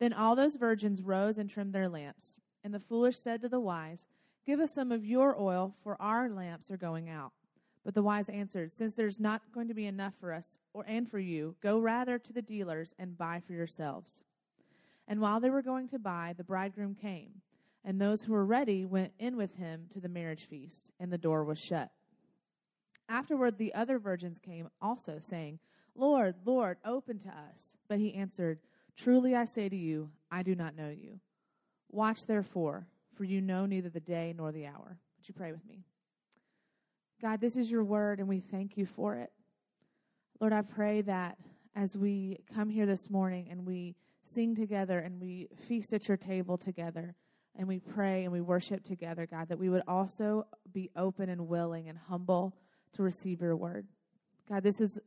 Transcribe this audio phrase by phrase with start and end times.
[0.00, 2.40] Then all those virgins rose and trimmed their lamps.
[2.64, 4.08] And the foolish said to the wise,
[4.46, 7.32] Give us some of your oil, for our lamps are going out.
[7.84, 11.08] But the wise answered, Since there's not going to be enough for us or and
[11.08, 14.22] for you, go rather to the dealers and buy for yourselves.
[15.06, 17.42] And while they were going to buy, the bridegroom came,
[17.84, 21.18] and those who were ready went in with him to the marriage feast, and the
[21.18, 21.90] door was shut.
[23.08, 25.58] Afterward, the other virgins came also, saying,
[25.96, 27.76] Lord, Lord, open to us.
[27.88, 28.60] But he answered,
[28.96, 31.20] Truly I say to you, I do not know you.
[31.90, 34.98] Watch therefore, for you know neither the day nor the hour.
[35.18, 35.84] Would you pray with me?
[37.20, 39.30] God, this is your word, and we thank you for it.
[40.40, 41.36] Lord, I pray that
[41.74, 46.16] as we come here this morning and we sing together and we feast at your
[46.16, 47.14] table together
[47.56, 51.48] and we pray and we worship together, God, that we would also be open and
[51.48, 52.54] willing and humble
[52.94, 53.86] to receive your word.
[54.48, 54.98] God, this is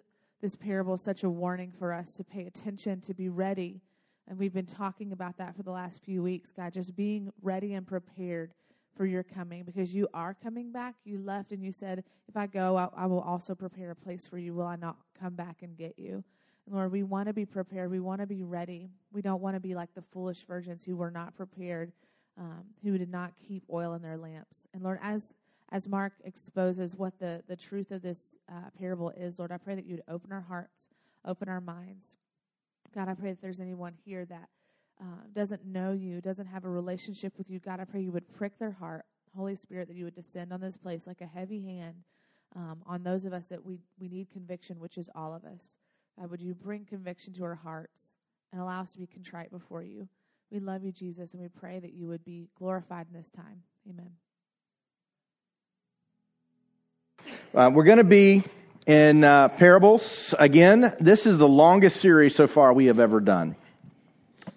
[0.44, 3.80] this parable is such a warning for us to pay attention, to be ready.
[4.28, 7.76] And we've been talking about that for the last few weeks, God, just being ready
[7.76, 8.52] and prepared
[8.94, 10.96] for your coming because you are coming back.
[11.06, 14.28] You left and you said, If I go, I, I will also prepare a place
[14.28, 14.54] for you.
[14.54, 16.26] Will I not come back and get you?
[16.66, 17.90] And Lord, we want to be prepared.
[17.90, 18.90] We want to be ready.
[19.14, 21.94] We don't want to be like the foolish virgins who were not prepared,
[22.38, 24.68] um, who did not keep oil in their lamps.
[24.74, 25.34] And Lord, as
[25.74, 29.74] as Mark exposes what the, the truth of this uh, parable is, Lord, I pray
[29.74, 30.90] that you'd open our hearts,
[31.26, 32.18] open our minds.
[32.94, 34.50] God, I pray that there's anyone here that
[35.02, 37.58] uh, doesn't know you, doesn't have a relationship with you.
[37.58, 39.06] God, I pray you would prick their heart.
[39.36, 41.96] Holy Spirit, that you would descend on this place like a heavy hand
[42.56, 45.80] um, on those of us that we, we need conviction, which is all of us.
[46.20, 48.16] God, would you bring conviction to our hearts
[48.52, 50.08] and allow us to be contrite before you?
[50.52, 53.64] We love you, Jesus, and we pray that you would be glorified in this time.
[53.90, 54.12] Amen.
[57.56, 58.44] Uh, we're going to be
[58.88, 60.92] in uh, parables again.
[61.00, 63.56] This is the longest series so far we have ever done.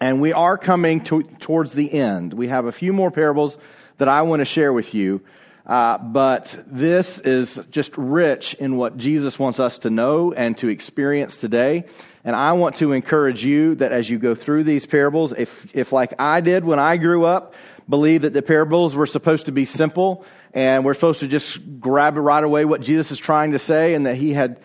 [0.00, 2.32] And we are coming to, towards the end.
[2.32, 3.58] We have a few more parables
[3.98, 5.20] that I want to share with you.
[5.66, 10.68] Uh, but this is just rich in what Jesus wants us to know and to
[10.68, 11.84] experience today.
[12.24, 15.92] And I want to encourage you that as you go through these parables, if, if
[15.92, 17.52] like I did when I grew up,
[17.90, 20.24] believe that the parables were supposed to be simple
[20.56, 24.06] and we're supposed to just grab right away what Jesus is trying to say and
[24.06, 24.58] that he had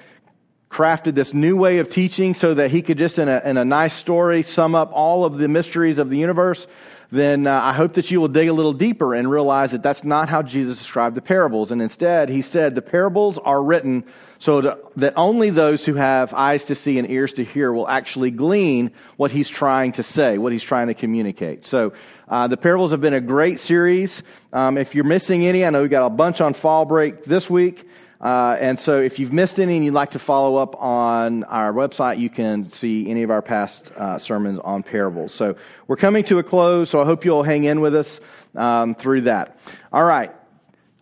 [0.70, 3.66] crafted this new way of teaching so that he could just in a, in a
[3.66, 6.66] nice story sum up all of the mysteries of the universe,
[7.12, 10.06] then uh, I hope that you will dig a little deeper and realize that that's
[10.06, 11.72] not how Jesus described the parables.
[11.72, 14.06] And instead, he said the parables are written
[14.40, 18.32] so that only those who have eyes to see and ears to hear will actually
[18.32, 21.66] glean what he's trying to say, what he's trying to communicate.
[21.66, 21.92] So
[22.32, 24.24] uh, the parables have been a great series.
[24.54, 27.50] Um, if you're missing any, I know we got a bunch on fall break this
[27.50, 27.86] week.
[28.22, 31.74] Uh, and so if you've missed any and you'd like to follow up on our
[31.74, 35.34] website, you can see any of our past uh, sermons on parables.
[35.34, 35.56] So
[35.88, 38.22] we're coming to a close, so I hope you'll hang in with us
[38.56, 39.58] um, through that.
[39.92, 40.32] All right.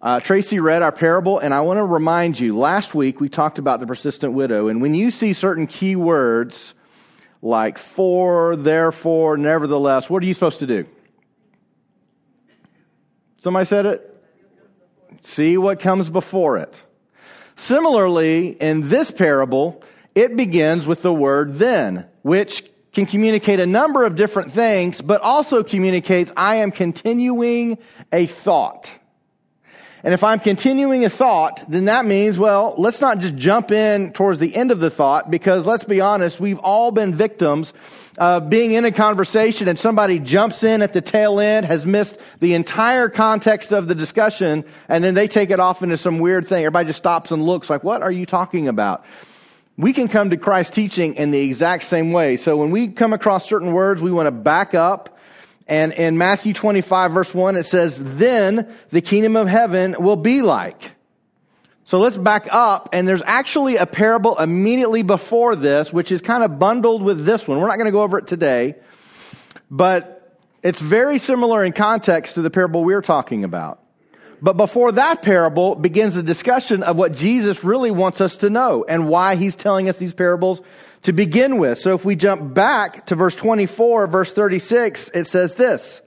[0.02, 3.60] Uh, Tracy read our parable, and I want to remind you, last week we talked
[3.60, 6.74] about the persistent widow, and when you see certain key words
[7.42, 10.88] like for, therefore, nevertheless, what are you supposed to do?
[13.42, 14.06] Somebody said it?
[15.24, 16.82] See what comes before it.
[17.56, 19.84] Similarly, in this parable,
[20.16, 22.64] it begins with the word then, which
[22.94, 27.78] can communicate a number of different things, but also communicates, I am continuing
[28.12, 28.92] a thought.
[30.04, 34.14] And if I'm continuing a thought, then that means, well, let's not just jump in
[34.14, 37.74] towards the end of the thought, because let's be honest, we've all been victims
[38.18, 42.18] of being in a conversation and somebody jumps in at the tail end, has missed
[42.40, 46.48] the entire context of the discussion, and then they take it off into some weird
[46.48, 46.64] thing.
[46.64, 49.04] Everybody just stops and looks like, what are you talking about?
[49.78, 52.38] We can come to Christ's teaching in the exact same way.
[52.38, 55.18] So when we come across certain words, we want to back up
[55.70, 60.42] and in Matthew 25 verse 1, it says, then the kingdom of heaven will be
[60.42, 60.92] like.
[61.86, 66.44] So let's back up, and there's actually a parable immediately before this, which is kind
[66.44, 67.60] of bundled with this one.
[67.60, 68.76] We're not going to go over it today,
[69.72, 73.82] but it's very similar in context to the parable we're talking about.
[74.42, 78.86] But before that parable begins the discussion of what Jesus really wants us to know
[78.88, 80.62] and why he's telling us these parables
[81.04, 81.80] to begin with.
[81.80, 86.02] So if we jump back to verse 24, verse 36, it says this.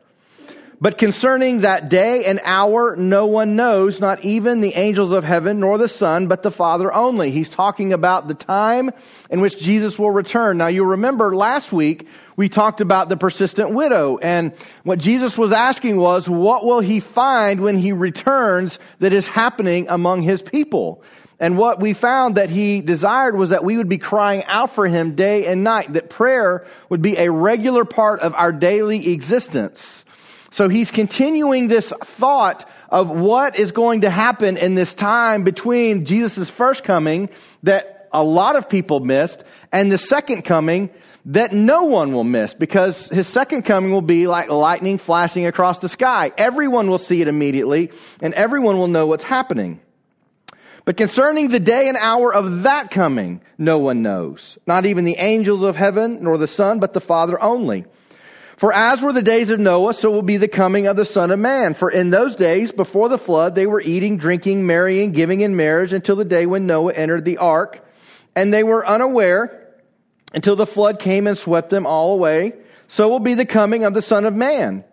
[0.82, 5.60] But concerning that day and hour, no one knows, not even the angels of heaven,
[5.60, 7.30] nor the Son, but the Father only.
[7.30, 8.90] He's talking about the time
[9.30, 10.58] in which Jesus will return.
[10.58, 14.52] Now you remember last week, we talked about the persistent widow, and
[14.82, 19.86] what Jesus was asking was, what will he find when he returns that is happening
[19.88, 21.04] among his people?
[21.42, 24.86] And what we found that he desired was that we would be crying out for
[24.86, 30.04] him day and night, that prayer would be a regular part of our daily existence.
[30.52, 36.04] So he's continuing this thought of what is going to happen in this time between
[36.04, 37.28] Jesus' first coming
[37.64, 39.42] that a lot of people missed
[39.72, 40.90] and the second coming
[41.24, 45.80] that no one will miss because his second coming will be like lightning flashing across
[45.80, 46.30] the sky.
[46.38, 47.90] Everyone will see it immediately
[48.20, 49.80] and everyone will know what's happening.
[50.84, 54.58] But concerning the day and hour of that coming, no one knows.
[54.66, 57.84] Not even the angels of heaven, nor the Son, but the Father only.
[58.56, 61.30] For as were the days of Noah, so will be the coming of the Son
[61.30, 61.74] of Man.
[61.74, 65.92] For in those days, before the flood, they were eating, drinking, marrying, giving in marriage
[65.92, 67.84] until the day when Noah entered the ark.
[68.34, 69.68] And they were unaware
[70.32, 72.54] until the flood came and swept them all away.
[72.88, 74.84] So will be the coming of the Son of Man.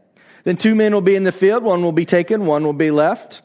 [0.44, 2.92] Then two men will be in the field, one will be taken, one will be
[2.92, 3.42] left.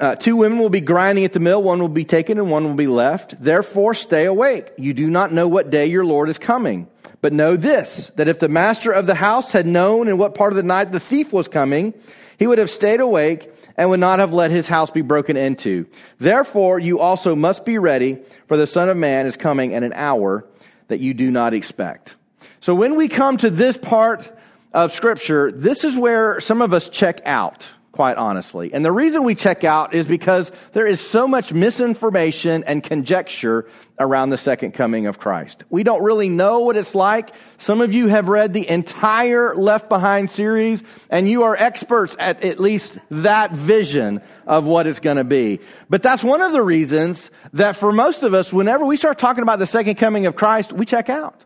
[0.00, 2.64] Uh, two women will be grinding at the mill, one will be taken and one
[2.64, 3.40] will be left.
[3.40, 4.70] Therefore, stay awake.
[4.76, 6.88] You do not know what day your Lord is coming.
[7.20, 10.52] But know this, that if the master of the house had known in what part
[10.52, 11.94] of the night the thief was coming,
[12.36, 15.86] he would have stayed awake and would not have let his house be broken into.
[16.18, 18.18] Therefore, you also must be ready,
[18.48, 20.44] for the Son of Man is coming at an hour
[20.88, 22.16] that you do not expect.
[22.60, 24.36] So when we come to this part
[24.72, 28.72] of Scripture, this is where some of us check out quite honestly.
[28.72, 33.68] And the reason we check out is because there is so much misinformation and conjecture
[33.98, 35.62] around the second coming of Christ.
[35.68, 37.32] We don't really know what it's like.
[37.58, 42.42] Some of you have read the entire Left Behind series, and you are experts at
[42.42, 45.60] at least that vision of what it's going to be.
[45.90, 49.42] But that's one of the reasons that for most of us, whenever we start talking
[49.42, 51.44] about the second coming of Christ, we check out.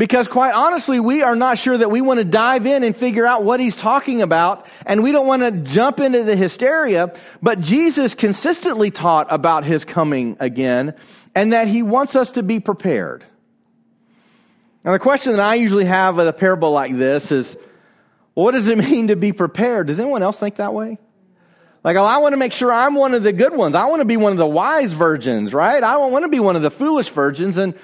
[0.00, 3.26] Because quite honestly, we are not sure that we want to dive in and figure
[3.26, 7.12] out what he's talking about, and we don't want to jump into the hysteria,
[7.42, 10.94] but Jesus consistently taught about his coming again,
[11.34, 13.26] and that he wants us to be prepared.
[14.84, 17.54] Now, the question that I usually have with a parable like this is,
[18.32, 19.88] what does it mean to be prepared?
[19.88, 20.96] Does anyone else think that way?
[21.84, 23.74] Like, oh, I want to make sure I'm one of the good ones.
[23.74, 25.84] I want to be one of the wise virgins, right?
[25.84, 27.58] I don't want to be one of the foolish virgins.
[27.58, 27.74] And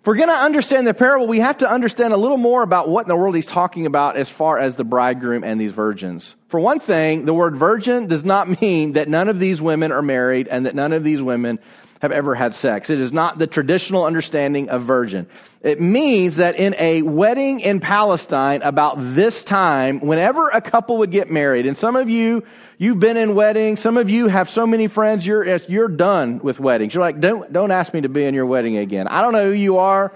[0.00, 2.88] if we're going to understand the parable, we have to understand a little more about
[2.88, 6.36] what in the world he's talking about as far as the bridegroom and these virgins.
[6.48, 10.00] For one thing, the word virgin does not mean that none of these women are
[10.00, 11.58] married and that none of these women
[12.00, 12.88] have ever had sex.
[12.90, 15.26] It is not the traditional understanding of virgin.
[15.62, 21.10] It means that in a wedding in Palestine about this time, whenever a couple would
[21.10, 22.42] get married, and some of you,
[22.78, 26.58] you've been in weddings, some of you have so many friends, you're, you're done with
[26.58, 26.94] weddings.
[26.94, 29.06] You're like, don't, don't ask me to be in your wedding again.
[29.06, 30.12] I don't know who you are.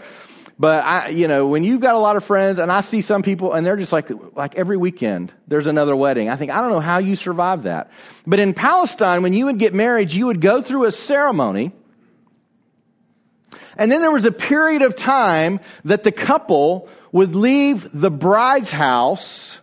[0.58, 3.22] But I, you know, when you've got a lot of friends and I see some
[3.22, 6.28] people and they're just like, like every weekend there's another wedding.
[6.28, 7.90] I think, I don't know how you survive that.
[8.26, 11.72] But in Palestine, when you would get married, you would go through a ceremony.
[13.76, 18.70] And then there was a period of time that the couple would leave the bride's
[18.70, 19.58] house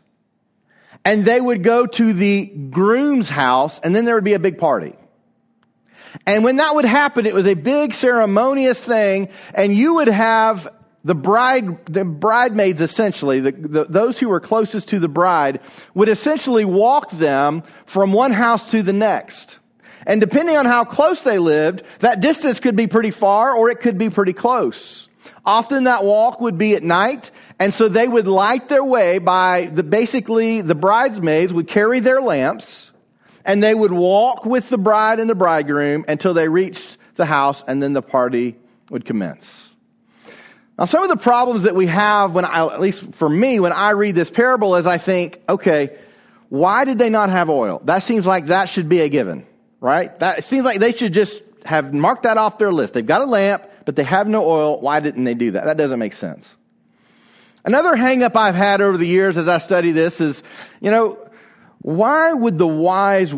[1.06, 4.58] and they would go to the groom's house and then there would be a big
[4.58, 4.94] party.
[6.26, 10.68] And when that would happen, it was a big ceremonious thing and you would have
[11.04, 15.60] the bride, the bridesmaids essentially, the, the, those who were closest to the bride
[15.94, 19.58] would essentially walk them from one house to the next.
[20.06, 23.80] And depending on how close they lived, that distance could be pretty far or it
[23.80, 25.08] could be pretty close.
[25.46, 29.72] Often that walk would be at night, and so they would light their way by
[29.74, 32.92] the, basically the bridesmaids would carry their lamps,
[33.44, 37.64] and they would walk with the bride and the bridegroom until they reached the house,
[37.68, 38.56] and then the party
[38.90, 39.71] would commence.
[40.82, 43.72] Now, some of the problems that we have when I, at least for me, when
[43.72, 45.96] I read this parable is I think, okay,
[46.50, 47.84] why did they not have oil?
[47.86, 49.46] That seems like that should be a given,
[49.80, 50.20] right?
[50.20, 52.96] That it seems like they should just have marked that off their list.
[52.96, 54.82] They've got a lamp, but they have no oil.
[54.82, 55.66] Why didn't they do that?
[55.66, 56.52] That doesn't make sense.
[57.64, 60.42] Another hangup I've had over the years as I study this is,
[60.80, 61.20] you know,
[61.84, 63.36] why would the wise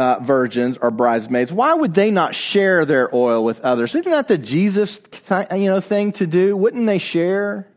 [0.00, 3.94] uh, virgins or bridesmaids, why would they not share their oil with others?
[3.94, 6.56] Isn't that the Jesus th- you know, thing to do?
[6.56, 7.68] Wouldn't they share?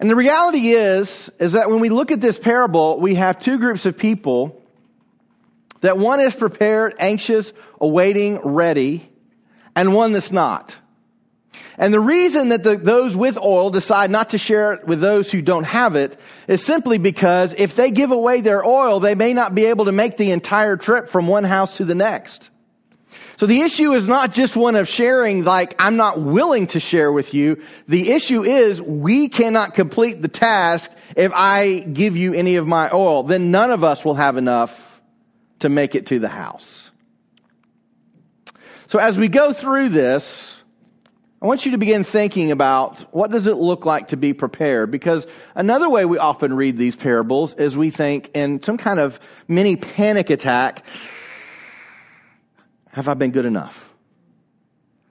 [0.00, 3.58] And the reality is, is that when we look at this parable, we have two
[3.58, 4.60] groups of people
[5.82, 9.08] that one is prepared, anxious, awaiting, ready,
[9.76, 10.74] and one that's not.
[11.78, 15.30] And the reason that the, those with oil decide not to share it with those
[15.30, 19.34] who don't have it is simply because if they give away their oil, they may
[19.34, 22.48] not be able to make the entire trip from one house to the next.
[23.38, 27.12] So the issue is not just one of sharing like, I'm not willing to share
[27.12, 27.62] with you.
[27.86, 32.90] The issue is we cannot complete the task if I give you any of my
[32.90, 33.24] oil.
[33.24, 35.02] Then none of us will have enough
[35.58, 36.90] to make it to the house.
[38.86, 40.55] So as we go through this,
[41.46, 44.90] I want you to begin thinking about what does it look like to be prepared?
[44.90, 49.20] Because another way we often read these parables is we think in some kind of
[49.46, 50.84] mini panic attack,
[52.88, 53.88] have I been good enough?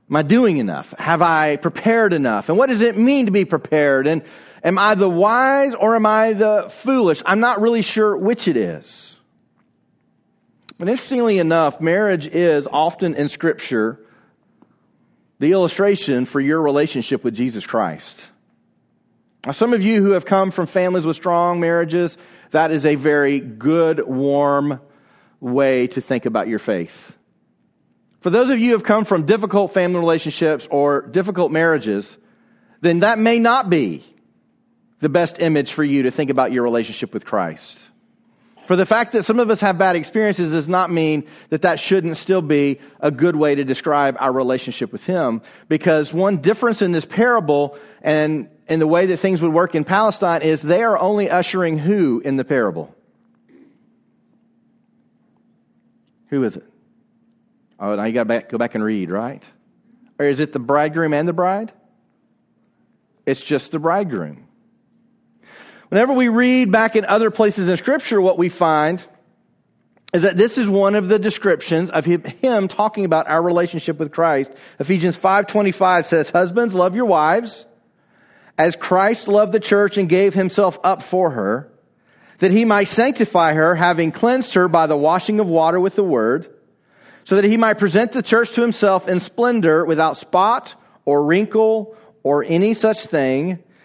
[0.09, 0.93] Am I doing enough?
[0.99, 2.49] Have I prepared enough?
[2.49, 4.05] And what does it mean to be prepared?
[4.05, 4.21] And
[4.61, 7.23] am I the wise or am I the foolish?
[7.25, 9.15] I'm not really sure which it is.
[10.77, 14.04] But interestingly enough, marriage is often in Scripture
[15.39, 18.19] the illustration for your relationship with Jesus Christ.
[19.45, 22.17] Now, some of you who have come from families with strong marriages,
[22.51, 24.79] that is a very good, warm
[25.39, 27.13] way to think about your faith.
[28.21, 32.17] For those of you who have come from difficult family relationships or difficult marriages,
[32.81, 34.03] then that may not be
[34.99, 37.77] the best image for you to think about your relationship with Christ.
[38.67, 41.79] For the fact that some of us have bad experiences does not mean that that
[41.79, 45.41] shouldn't still be a good way to describe our relationship with Him.
[45.67, 49.83] Because one difference in this parable and in the way that things would work in
[49.83, 52.95] Palestine is they are only ushering who in the parable?
[56.29, 56.65] Who is it?
[57.79, 59.43] Oh, now you got to go back and read, right?
[60.17, 61.71] Or is it the bridegroom and the bride?
[63.25, 64.44] It's just the bridegroom.
[65.89, 69.03] Whenever we read back in other places in Scripture, what we find
[70.13, 74.11] is that this is one of the descriptions of him talking about our relationship with
[74.11, 74.49] Christ.
[74.79, 77.65] Ephesians 5:25 says, "Husbands, love your wives
[78.57, 81.69] as Christ loved the church and gave himself up for her,
[82.39, 86.03] that he might sanctify her, having cleansed her by the washing of water with the
[86.03, 86.47] word,
[87.25, 91.95] so that he might present the church to himself in splendor, without spot or wrinkle
[92.23, 93.59] or any such thing,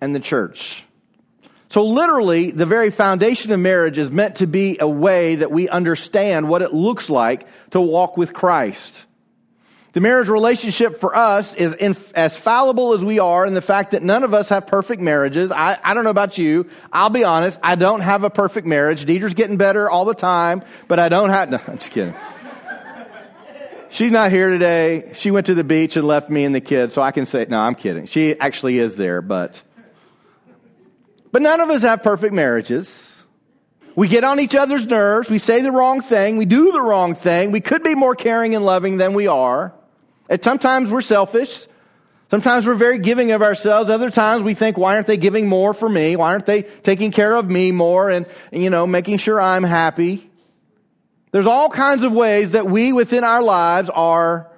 [0.00, 0.84] and the church.
[1.70, 5.68] So literally, the very foundation of marriage is meant to be a way that we
[5.68, 9.04] understand what it looks like to walk with Christ.
[9.92, 13.90] The marriage relationship for us is in, as fallible as we are in the fact
[13.90, 15.50] that none of us have perfect marriages.
[15.50, 16.70] I, I don't know about you.
[16.92, 17.58] I'll be honest.
[17.62, 19.04] I don't have a perfect marriage.
[19.04, 22.14] Deidre's getting better all the time, but I don't have, no, I'm just kidding.
[23.90, 25.12] She's not here today.
[25.14, 27.46] She went to the beach and left me and the kids, so I can say,
[27.48, 28.06] no, I'm kidding.
[28.06, 29.60] She actually is there, but
[31.32, 33.04] but none of us have perfect marriages.
[33.96, 35.28] We get on each other's nerves.
[35.28, 36.36] We say the wrong thing.
[36.36, 37.50] We do the wrong thing.
[37.50, 39.72] We could be more caring and loving than we are.
[40.28, 41.66] And sometimes we're selfish.
[42.30, 43.90] Sometimes we're very giving of ourselves.
[43.90, 46.14] Other times we think, why aren't they giving more for me?
[46.14, 50.30] Why aren't they taking care of me more and, you know, making sure I'm happy?
[51.32, 54.50] There's all kinds of ways that we within our lives are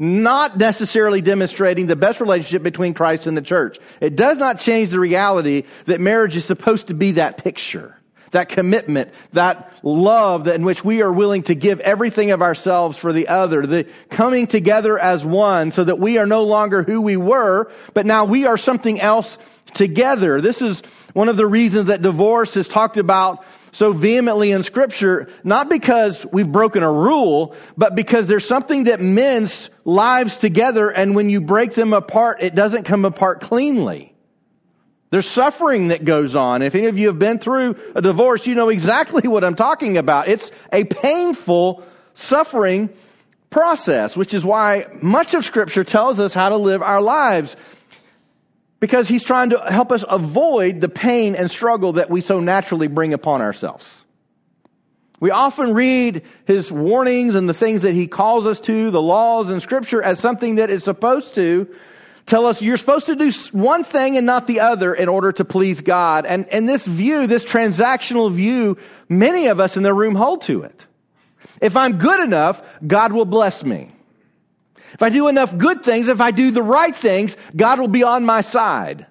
[0.00, 3.78] not necessarily demonstrating the best relationship between Christ and the church.
[4.00, 7.94] It does not change the reality that marriage is supposed to be that picture,
[8.30, 12.96] that commitment, that love that in which we are willing to give everything of ourselves
[12.96, 17.02] for the other, the coming together as one so that we are no longer who
[17.02, 19.36] we were, but now we are something else
[19.74, 20.40] together.
[20.40, 25.28] This is one of the reasons that divorce is talked about so vehemently in scripture,
[25.44, 31.14] not because we've broken a rule, but because there's something that mends lives together and
[31.14, 34.14] when you break them apart, it doesn't come apart cleanly.
[35.10, 36.62] There's suffering that goes on.
[36.62, 39.96] If any of you have been through a divorce, you know exactly what I'm talking
[39.96, 40.28] about.
[40.28, 41.82] It's a painful
[42.14, 42.90] suffering
[43.50, 47.56] process, which is why much of scripture tells us how to live our lives
[48.80, 52.88] because he's trying to help us avoid the pain and struggle that we so naturally
[52.88, 54.02] bring upon ourselves.
[55.20, 59.50] We often read his warnings and the things that he calls us to, the laws
[59.50, 61.68] and scripture, as something that is supposed to
[62.24, 65.44] tell us you're supposed to do one thing and not the other in order to
[65.44, 66.24] please God.
[66.24, 68.78] And, and this view, this transactional view,
[69.10, 70.86] many of us in the room hold to it.
[71.60, 73.90] If I'm good enough, God will bless me.
[74.94, 78.02] If I do enough good things, if I do the right things, God will be
[78.02, 79.06] on my side.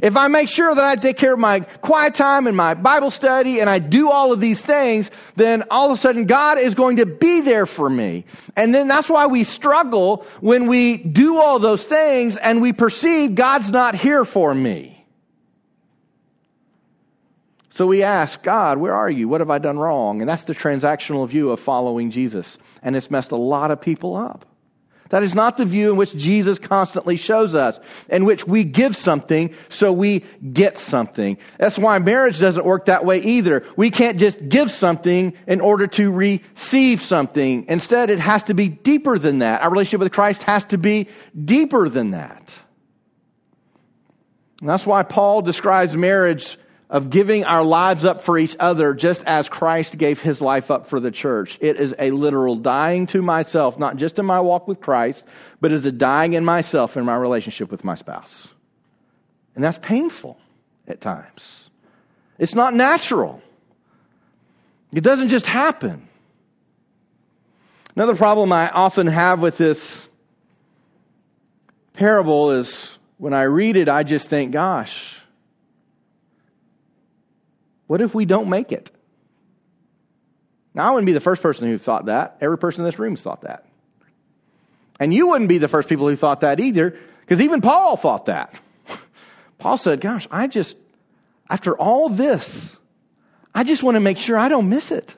[0.00, 3.10] If I make sure that I take care of my quiet time and my Bible
[3.10, 6.74] study and I do all of these things, then all of a sudden God is
[6.74, 8.24] going to be there for me.
[8.56, 13.34] And then that's why we struggle when we do all those things and we perceive
[13.34, 15.04] God's not here for me.
[17.70, 19.28] So we ask, God, where are you?
[19.28, 20.20] What have I done wrong?
[20.20, 22.58] And that's the transactional view of following Jesus.
[22.82, 24.44] And it's messed a lot of people up.
[25.12, 27.78] That is not the view in which Jesus constantly shows us,
[28.08, 31.36] in which we give something so we get something.
[31.58, 33.62] That's why marriage doesn't work that way either.
[33.76, 37.66] We can't just give something in order to receive something.
[37.68, 39.60] Instead, it has to be deeper than that.
[39.60, 41.08] Our relationship with Christ has to be
[41.44, 42.50] deeper than that.
[44.60, 46.56] And that's why Paul describes marriage
[46.92, 50.86] of giving our lives up for each other just as Christ gave his life up
[50.86, 51.56] for the church.
[51.58, 55.24] It is a literal dying to myself, not just in my walk with Christ,
[55.58, 58.46] but as a dying in myself in my relationship with my spouse.
[59.54, 60.38] And that's painful
[60.86, 61.70] at times.
[62.38, 63.40] It's not natural.
[64.92, 66.06] It doesn't just happen.
[67.96, 70.10] Another problem I often have with this
[71.94, 75.21] parable is when I read it, I just think, gosh,
[77.92, 78.90] what if we don't make it?
[80.72, 82.38] Now, I wouldn't be the first person who thought that.
[82.40, 83.66] Every person in this room thought that.
[84.98, 88.24] And you wouldn't be the first people who thought that either, because even Paul thought
[88.24, 88.58] that.
[89.58, 90.74] Paul said, Gosh, I just,
[91.50, 92.74] after all this,
[93.54, 95.14] I just want to make sure I don't miss it.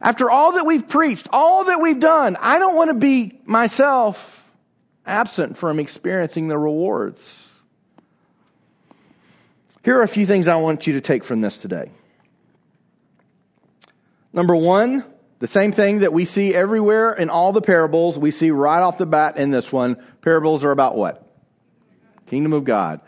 [0.00, 4.44] After all that we've preached, all that we've done, I don't want to be myself
[5.06, 7.20] absent from experiencing the rewards.
[9.82, 11.90] Here are a few things I want you to take from this today.
[14.32, 15.04] Number one,
[15.38, 18.98] the same thing that we see everywhere in all the parables, we see right off
[18.98, 19.96] the bat in this one.
[20.20, 21.26] Parables are about what?
[22.26, 23.00] Kingdom of God.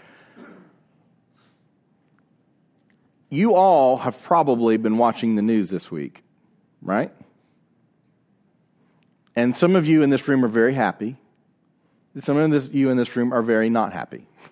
[3.28, 6.22] You all have probably been watching the news this week,
[6.80, 7.12] right?
[9.36, 11.16] And some of you in this room are very happy.
[12.20, 14.26] Some of you in this room are very not happy.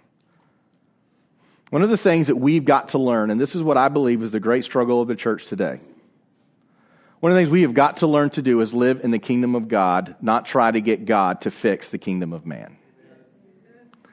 [1.71, 4.23] One of the things that we've got to learn, and this is what I believe
[4.23, 5.81] is the great struggle of the church today,
[7.21, 9.19] one of the things we have got to learn to do is live in the
[9.19, 12.77] kingdom of God, not try to get God to fix the kingdom of man.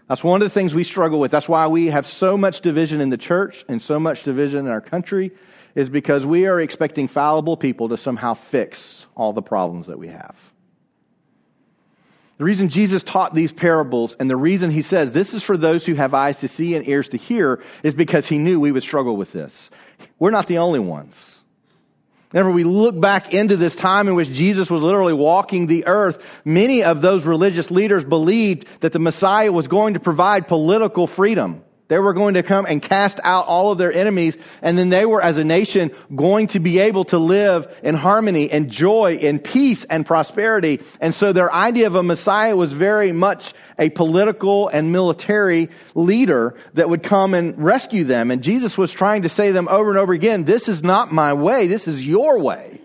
[0.07, 1.31] That's one of the things we struggle with.
[1.31, 4.67] That's why we have so much division in the church and so much division in
[4.67, 5.31] our country,
[5.73, 10.09] is because we are expecting fallible people to somehow fix all the problems that we
[10.09, 10.35] have.
[12.37, 15.85] The reason Jesus taught these parables and the reason he says this is for those
[15.85, 18.83] who have eyes to see and ears to hear is because he knew we would
[18.83, 19.69] struggle with this.
[20.19, 21.39] We're not the only ones.
[22.31, 26.21] Whenever we look back into this time in which Jesus was literally walking the earth,
[26.43, 31.63] many of those religious leaders believed that the Messiah was going to provide political freedom.
[31.89, 35.05] They were going to come and cast out all of their enemies, and then they
[35.05, 39.41] were, as a nation, going to be able to live in harmony and joy and
[39.41, 40.81] peace and prosperity.
[40.99, 46.55] And so their idea of a Messiah was very much a political and military leader
[46.73, 48.31] that would come and rescue them.
[48.31, 51.13] And Jesus was trying to say to them over and over again, this is not
[51.13, 52.81] my way, this is your way.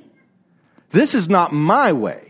[0.93, 2.22] This is not my way.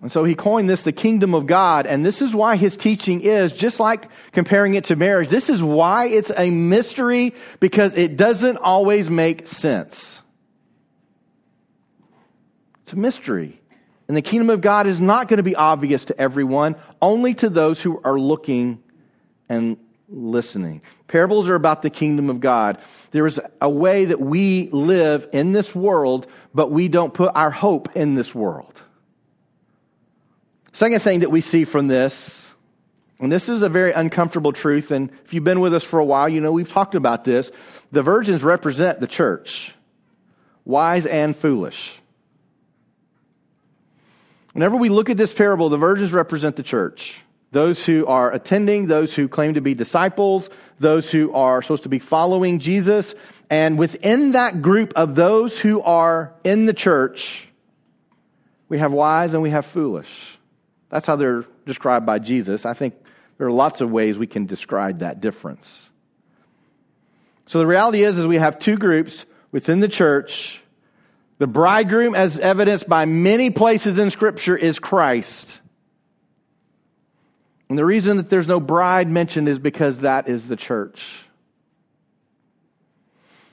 [0.00, 1.86] And so he coined this the kingdom of God.
[1.86, 5.62] And this is why his teaching is, just like comparing it to marriage, this is
[5.62, 10.22] why it's a mystery because it doesn't always make sense.
[12.84, 13.60] It's a mystery.
[14.06, 17.50] And the kingdom of God is not going to be obvious to everyone, only to
[17.50, 18.82] those who are looking
[19.48, 19.76] and
[20.08, 20.80] listening.
[21.08, 22.78] Parables are about the kingdom of God.
[23.10, 27.50] There is a way that we live in this world, but we don't put our
[27.50, 28.80] hope in this world.
[30.78, 32.52] Second thing that we see from this,
[33.18, 36.04] and this is a very uncomfortable truth, and if you've been with us for a
[36.04, 37.50] while, you know we've talked about this.
[37.90, 39.74] The virgins represent the church,
[40.64, 41.98] wise and foolish.
[44.52, 47.20] Whenever we look at this parable, the virgins represent the church.
[47.50, 51.88] Those who are attending, those who claim to be disciples, those who are supposed to
[51.88, 53.16] be following Jesus.
[53.50, 57.48] And within that group of those who are in the church,
[58.68, 60.37] we have wise and we have foolish.
[60.90, 62.64] That's how they're described by Jesus.
[62.64, 62.94] I think
[63.36, 65.66] there are lots of ways we can describe that difference.
[67.46, 70.60] So the reality is, is we have two groups within the church.
[71.38, 75.58] The bridegroom, as evidenced by many places in Scripture, is Christ.
[77.68, 81.06] And the reason that there's no bride mentioned is because that is the church.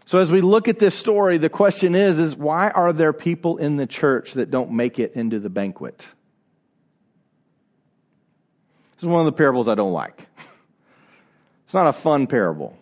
[0.06, 3.58] So as we look at this story, the question is, is why are there people
[3.58, 6.06] in the church that don't make it into the banquet?
[8.95, 10.27] This is one of the parables I don't like.
[11.65, 12.77] It's not a fun parable.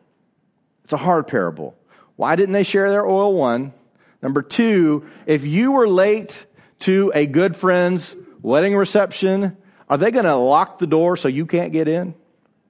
[0.83, 1.75] It's a hard parable.
[2.15, 3.33] Why didn't they share their oil?
[3.33, 3.73] One.
[4.21, 6.45] Number two, if you were late
[6.79, 9.57] to a good friend's wedding reception,
[9.89, 12.13] are they going to lock the door so you can't get in?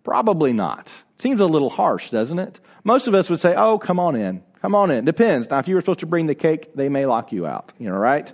[0.04, 0.88] Probably not.
[1.20, 2.60] Seems a little harsh, doesn't it?
[2.84, 4.44] Most of us would say, oh, come on in.
[4.62, 5.06] Come on in.
[5.06, 5.50] Depends.
[5.50, 7.72] Now, if you were supposed to bring the cake, they may lock you out.
[7.80, 8.32] You know, right?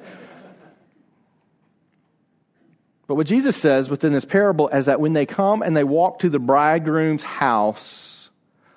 [3.10, 6.20] But what Jesus says within this parable is that when they come and they walk
[6.20, 8.30] to the bridegroom's house,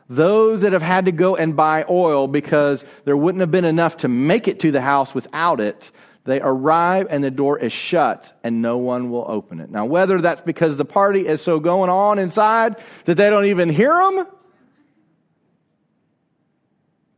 [0.08, 3.98] those that have had to go and buy oil because there wouldn't have been enough
[3.98, 5.90] to make it to the house without it,
[6.24, 9.70] they arrive and the door is shut and no one will open it.
[9.70, 13.68] Now, whether that's because the party is so going on inside that they don't even
[13.68, 14.26] hear them,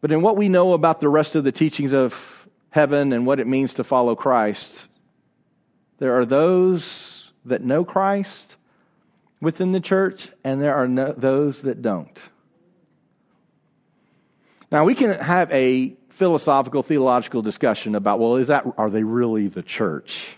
[0.00, 3.38] but in what we know about the rest of the teachings of heaven and what
[3.38, 4.88] it means to follow Christ,
[6.04, 8.56] there are those that know Christ
[9.40, 12.20] within the church, and there are no, those that don't.
[14.70, 19.48] Now, we can have a philosophical, theological discussion about, well, is that, are they really
[19.48, 20.36] the church?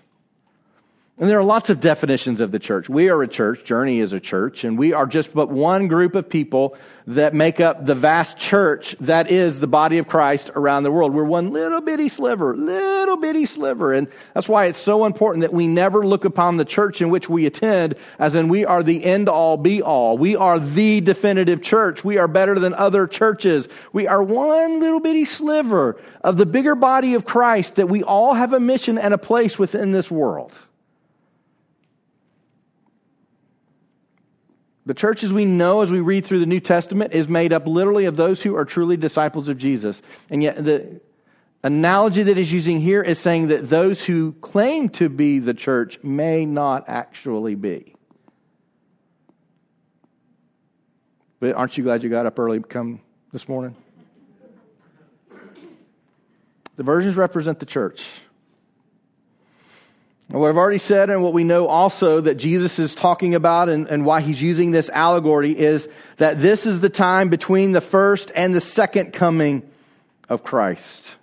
[1.19, 2.91] And there are lots of definitions of the church.
[2.91, 6.15] We are a church, Journey is a church, and we are just but one group
[6.15, 6.77] of people
[7.07, 11.15] that make up the vast church that is the body of Christ around the world.
[11.15, 13.95] We're one little bitty sliver, little bitty sliver.
[13.95, 17.31] And that's why it's so important that we never look upon the church in which
[17.31, 20.19] we attend as in we are the end all be all.
[20.19, 22.05] We are the definitive church.
[22.05, 23.69] We are better than other churches.
[23.95, 28.35] We are one little bitty sliver of the bigger body of Christ that we all
[28.35, 30.53] have a mission and a place within this world.
[34.87, 37.67] The church as we know as we read through the New Testament is made up
[37.67, 40.01] literally of those who are truly disciples of Jesus.
[40.31, 41.01] And yet the
[41.65, 45.99] analogy that is using here is saying that those who claim to be the church
[46.05, 47.97] may not actually be.
[51.41, 53.01] But aren't you glad you got up early to come
[53.33, 53.75] this morning?
[56.77, 58.07] The virgins represent the church.
[60.29, 63.87] What I've already said and what we know also that Jesus is talking about and,
[63.87, 68.33] and, why he's using this allegory is that this is the time between the first
[68.35, 69.63] and the second coming
[70.29, 71.15] of Christ.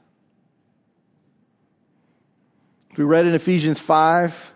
[2.95, 4.51] We read in Ephesians 5,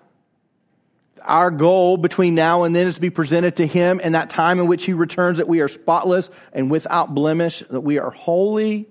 [1.23, 4.60] our goal between now and then is to be presented to him in that time
[4.60, 8.88] in which he returns that we are spotless and without blemish, that we are holy,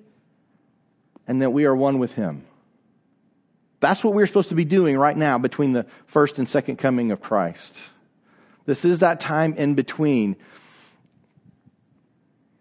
[1.26, 2.45] and that we are one with him.
[3.80, 7.10] That's what we're supposed to be doing right now between the first and second coming
[7.10, 7.76] of Christ.
[8.64, 10.36] This is that time in between.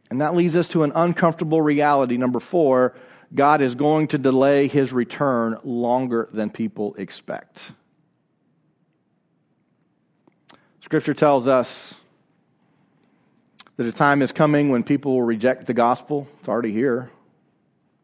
[0.10, 2.18] And that leads us to an uncomfortable reality.
[2.18, 2.96] Number four,
[3.34, 7.60] God is going to delay his return longer than people expect.
[10.82, 11.96] Scripture tells us
[13.78, 16.28] that a time is coming when people will reject the gospel.
[16.40, 17.10] It's already here.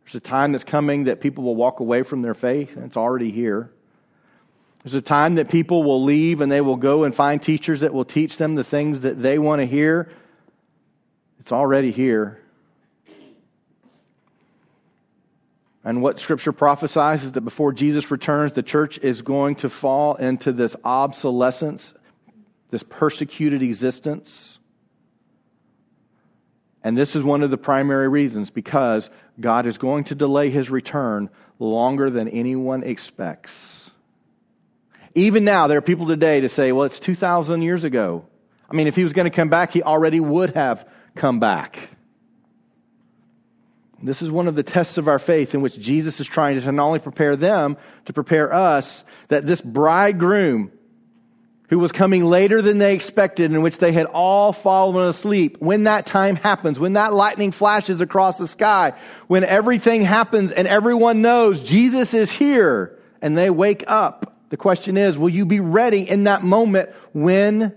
[0.06, 2.98] There's a time that's coming that people will walk away from their faith, and it's
[2.98, 3.72] already here.
[4.84, 7.94] There's a time that people will leave and they will go and find teachers that
[7.94, 10.12] will teach them the things that they want to hear.
[11.40, 12.40] It's already here.
[15.84, 20.16] And what Scripture prophesies is that before Jesus returns, the church is going to fall
[20.16, 21.94] into this obsolescence,
[22.70, 24.60] this persecuted existence.
[26.84, 29.10] And this is one of the primary reasons because
[29.42, 33.90] God is going to delay his return longer than anyone expects.
[35.14, 38.26] Even now, there are people today to say, well, it's 2,000 years ago.
[38.70, 41.90] I mean, if he was going to come back, he already would have come back.
[44.04, 46.72] This is one of the tests of our faith in which Jesus is trying to
[46.72, 50.72] not only prepare them, to prepare us, that this bridegroom
[51.72, 55.56] who was coming later than they expected, in which they had all fallen asleep.
[55.60, 58.92] When that time happens, when that lightning flashes across the sky,
[59.28, 64.98] when everything happens and everyone knows Jesus is here and they wake up, the question
[64.98, 67.74] is, will you be ready in that moment when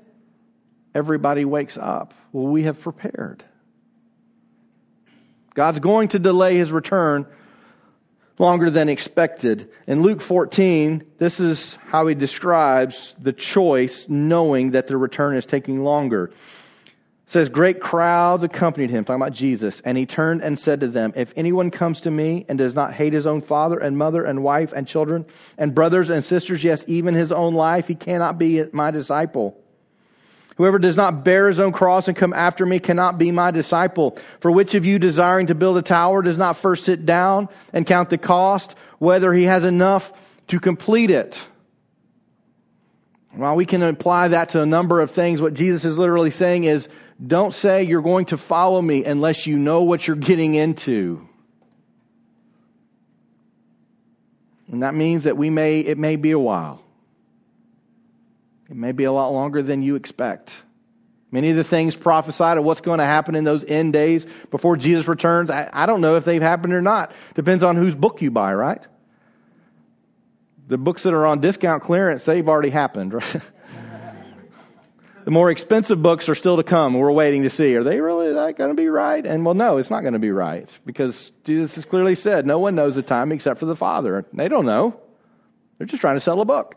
[0.93, 2.15] everybody wakes up?
[2.33, 3.45] Will we have prepared?
[5.55, 7.27] God's going to delay his return
[8.39, 9.71] longer than expected.
[9.87, 15.47] In Luke 14, this is how he describes the choice, knowing that the return is
[15.47, 16.27] taking longer.
[16.27, 20.89] It says, Great crowds accompanied him, talking about Jesus, and he turned and said to
[20.89, 24.25] them, If anyone comes to me and does not hate his own father and mother
[24.25, 25.25] and wife and children
[25.57, 29.64] and brothers and sisters, yes, even his own life, he cannot be my disciple.
[30.57, 34.17] Whoever does not bear his own cross and come after me cannot be my disciple.
[34.41, 37.87] For which of you desiring to build a tower does not first sit down and
[37.87, 40.13] count the cost, whether he has enough
[40.49, 41.39] to complete it?
[43.33, 46.65] While we can apply that to a number of things, what Jesus is literally saying
[46.65, 46.89] is,
[47.25, 51.27] don't say you're going to follow me unless you know what you're getting into.
[54.71, 56.84] And that means that we may, it may be a while.
[58.71, 60.53] It may be a lot longer than you expect.
[61.31, 64.77] Many of the things prophesied of what's going to happen in those end days before
[64.77, 67.13] Jesus returns, I, I don't know if they've happened or not.
[67.35, 68.81] Depends on whose book you buy, right?
[70.69, 73.43] The books that are on discount clearance, they've already happened, right?
[75.25, 76.95] the more expensive books are still to come.
[76.95, 77.75] We're waiting to see.
[77.75, 79.27] Are they really going to be right?
[79.27, 82.61] And well, no, it's not going to be right because Jesus has clearly said no
[82.61, 84.25] one knows the time except for the Father.
[84.33, 85.01] They don't know.
[85.79, 86.77] They're just trying to sell a book.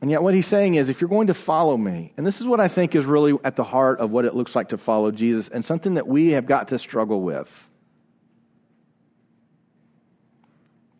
[0.00, 2.46] And yet, what he's saying is, if you're going to follow me, and this is
[2.46, 5.10] what I think is really at the heart of what it looks like to follow
[5.10, 7.48] Jesus, and something that we have got to struggle with.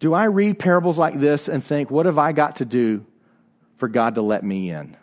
[0.00, 3.04] Do I read parables like this and think, what have I got to do
[3.76, 4.96] for God to let me in?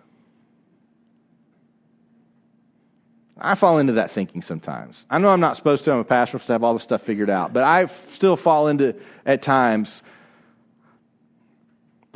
[3.40, 5.06] I fall into that thinking sometimes.
[5.10, 5.92] I know I'm not supposed to.
[5.92, 7.54] I'm a pastor, supposed to have all the stuff figured out.
[7.54, 10.02] But I still fall into, at times,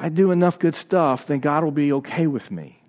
[0.01, 2.81] I do enough good stuff, then God will be okay with me.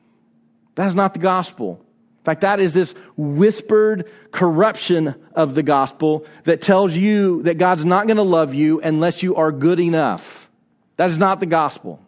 [0.75, 1.79] That's not the gospel.
[2.21, 7.85] In fact, that is this whispered corruption of the gospel that tells you that God's
[7.85, 10.49] not going to love you unless you are good enough.
[10.97, 12.01] That is not the gospel.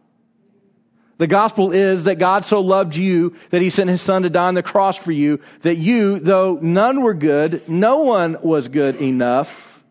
[1.18, 4.48] The gospel is that God so loved you that he sent his son to die
[4.48, 8.96] on the cross for you, that you, though none were good, no one was good
[8.96, 9.82] enough,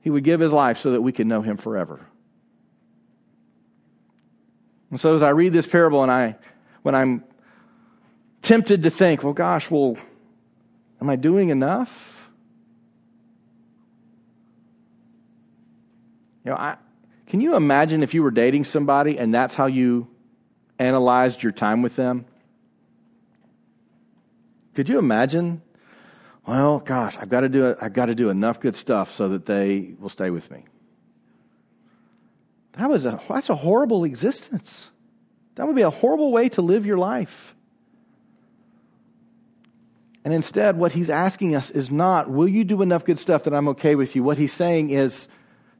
[0.00, 2.06] he would give his life so that we could know him forever.
[4.92, 6.36] And so as I read this parable and I,
[6.82, 7.24] when I'm
[8.42, 9.96] tempted to think, well, gosh, well,
[11.00, 12.30] am I doing enough?
[16.44, 16.76] You know, I,
[17.26, 20.08] can you imagine if you were dating somebody and that's how you
[20.78, 22.26] analyzed your time with them?
[24.74, 25.62] Could you imagine?
[26.46, 29.46] Well, gosh, I've got to do I've got to do enough good stuff so that
[29.46, 30.64] they will stay with me.
[32.78, 34.88] That was a, that's a horrible existence.
[35.56, 37.54] That would be a horrible way to live your life.
[40.24, 43.54] And instead, what he's asking us is not, will you do enough good stuff that
[43.54, 44.22] I'm okay with you?
[44.22, 45.28] What he's saying is,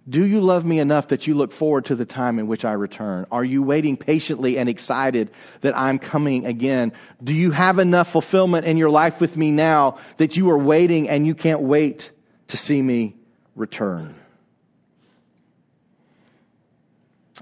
[0.08, 2.72] do you love me enough that you look forward to the time in which I
[2.72, 3.24] return?
[3.30, 6.92] Are you waiting patiently and excited that I'm coming again?
[7.22, 11.08] Do you have enough fulfillment in your life with me now that you are waiting
[11.08, 12.10] and you can't wait
[12.48, 13.14] to see me
[13.54, 14.16] return?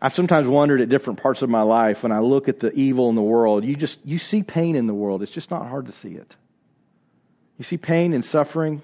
[0.01, 3.09] I've sometimes wondered at different parts of my life when I look at the evil
[3.09, 5.23] in the world, you just you see pain in the world.
[5.23, 6.37] It's just not hard to see it.
[7.59, 8.83] You see pain and suffering.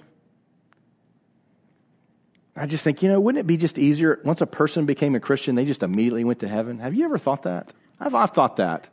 [2.57, 5.21] I just think, you know, wouldn't it be just easier once a person became a
[5.21, 6.79] Christian, they just immediately went to heaven?
[6.79, 7.73] Have you ever thought that?
[8.01, 8.89] I've, I've thought that.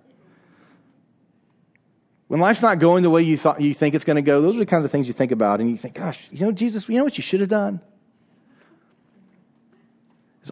[2.28, 4.56] When life's not going the way you thought you think it's going to go, those
[4.56, 6.88] are the kinds of things you think about, and you think, gosh, you know, Jesus,
[6.90, 7.80] you know what you should have done?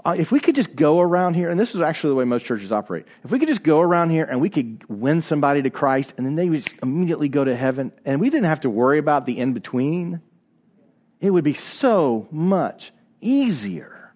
[0.06, 2.46] Uh, if we could just go around here, and this is actually the way most
[2.46, 5.70] churches operate, if we could just go around here and we could win somebody to
[5.70, 8.70] Christ and then they would just immediately go to heaven and we didn't have to
[8.70, 10.22] worry about the in between,
[11.20, 14.14] it would be so much easier.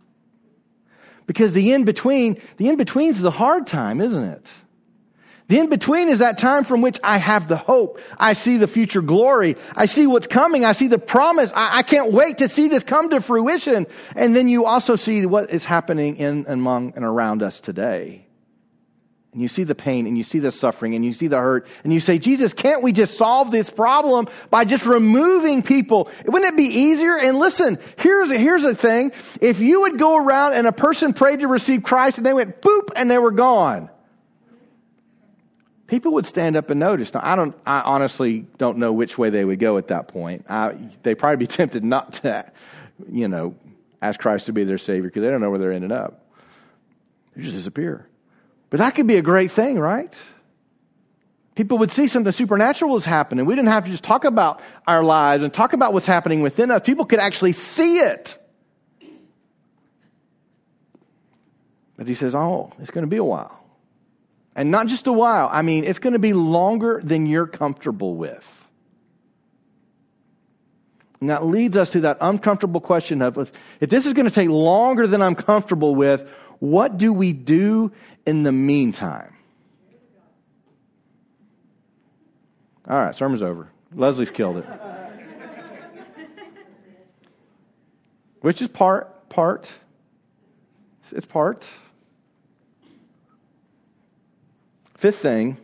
[1.25, 4.49] Because the in between, the in between is the hard time, isn't it?
[5.47, 7.99] The in between is that time from which I have the hope.
[8.17, 9.57] I see the future glory.
[9.75, 10.65] I see what's coming.
[10.65, 11.51] I see the promise.
[11.53, 13.85] I, I, can't wait to see this come to fruition.
[14.15, 18.25] And then you also see what is happening in, among, and around us today.
[19.33, 21.67] And you see the pain and you see the suffering and you see the hurt
[21.83, 26.09] and you say, Jesus, can't we just solve this problem by just removing people?
[26.25, 27.19] Wouldn't it be easier?
[27.19, 29.11] And listen, here's, a, here's the thing.
[29.41, 32.61] If you would go around and a person prayed to receive Christ and they went
[32.61, 33.91] boop and they were gone
[35.87, 37.13] people would stand up and notice.
[37.13, 40.45] Now, I don't, I honestly don't know which way they would go at that point.
[40.49, 42.51] I, they'd probably be tempted not to,
[43.11, 43.55] you know,
[44.01, 46.25] ask Christ to be their Savior because they don't know where they're ending up.
[47.35, 48.07] They just disappear.
[48.69, 50.13] But that could be a great thing, right?
[51.55, 53.45] People would see something supernatural was happening.
[53.45, 56.69] We didn't have to just talk about our lives and talk about what's happening within
[56.71, 56.81] us.
[56.83, 58.37] People could actually see it.
[61.95, 63.64] But he says, oh, it's going to be a while.
[64.55, 65.49] And not just a while.
[65.51, 68.65] I mean, it's going to be longer than you're comfortable with.
[71.19, 74.49] And that leads us to that uncomfortable question of if this is going to take
[74.49, 76.27] longer than I'm comfortable with,
[76.59, 77.91] what do we do
[78.25, 79.35] in the meantime?
[82.87, 83.69] All right, sermon's over.
[83.93, 84.65] Leslie's killed it.
[88.41, 89.69] Which is part, part.
[91.11, 91.65] It's part.
[94.97, 95.57] Fifth thing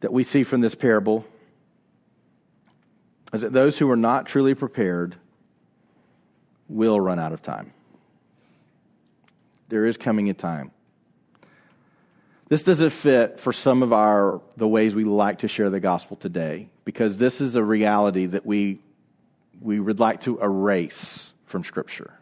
[0.00, 1.24] that we see from this parable
[3.32, 5.16] is that those who are not truly prepared
[6.68, 7.72] will run out of time.
[9.68, 10.70] There is coming a time.
[12.48, 16.16] This doesn't fit for some of our the ways we like to share the gospel
[16.16, 18.80] today because this is a reality that we
[19.60, 22.18] we would like to erase from scripture.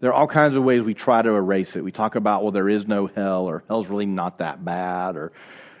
[0.00, 1.82] There are all kinds of ways we try to erase it.
[1.82, 5.32] We talk about well there is no hell or hell's really not that bad or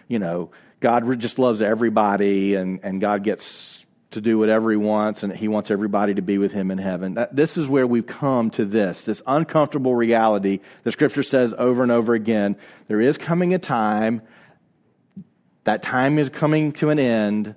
[0.08, 0.50] you know
[0.80, 3.78] God just loves everybody and and God gets
[4.10, 7.14] to do whatever he wants and he wants everybody to be with him in heaven.
[7.14, 10.60] That, this is where we've come to this, this uncomfortable reality.
[10.84, 14.22] The scripture says over and over again, there is coming a time,
[15.64, 17.54] that time is coming to an end,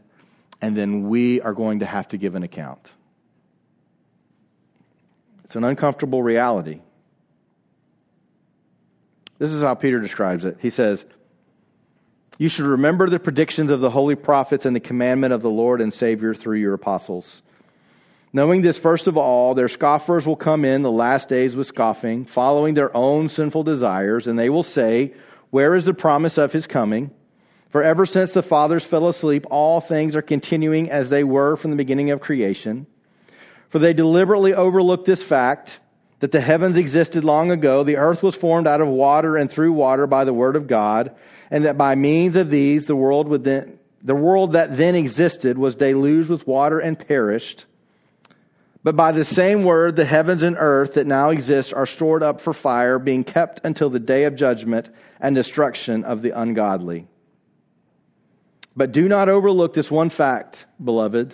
[0.62, 2.92] and then we are going to have to give an account.
[5.52, 6.80] It's an uncomfortable reality.
[9.38, 10.56] This is how Peter describes it.
[10.62, 11.04] He says,
[12.38, 15.82] you should remember the predictions of the holy prophets and the commandment of the Lord
[15.82, 17.42] and Savior through your apostles.
[18.32, 22.24] Knowing this, first of all, their scoffers will come in the last days with scoffing,
[22.24, 25.14] following their own sinful desires, and they will say,
[25.50, 27.12] Where is the promise of his coming?
[27.72, 31.72] For ever since the fathers fell asleep, all things are continuing as they were from
[31.72, 32.88] the beginning of creation.
[33.72, 35.80] For they deliberately overlooked this fact
[36.20, 39.74] that the heavens existed long ago, the earth was formed out of water and through
[39.74, 41.16] water by the word of God
[41.52, 45.58] and that by means of these the world would then, the world that then existed
[45.58, 47.66] was deluged with water and perished.
[48.84, 52.42] But by the same word, the heavens and earth that now exist are stored up
[52.42, 57.06] for fire, being kept until the day of judgment and destruction of the ungodly.
[58.76, 61.34] But do not overlook this one fact, beloved,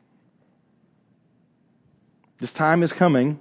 [2.41, 3.39] This time is coming.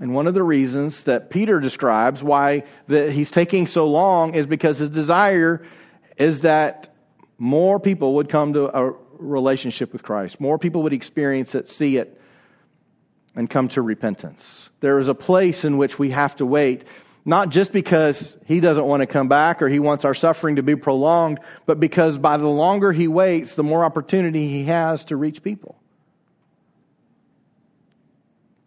[0.00, 4.46] And one of the reasons that Peter describes why that he's taking so long is
[4.46, 5.66] because his desire
[6.18, 6.94] is that
[7.38, 10.40] more people would come to a relationship with Christ.
[10.40, 12.20] More people would experience it, see it,
[13.34, 14.68] and come to repentance.
[14.80, 16.84] There is a place in which we have to wait,
[17.24, 20.62] not just because he doesn't want to come back or he wants our suffering to
[20.62, 25.16] be prolonged, but because by the longer he waits, the more opportunity he has to
[25.16, 25.79] reach people.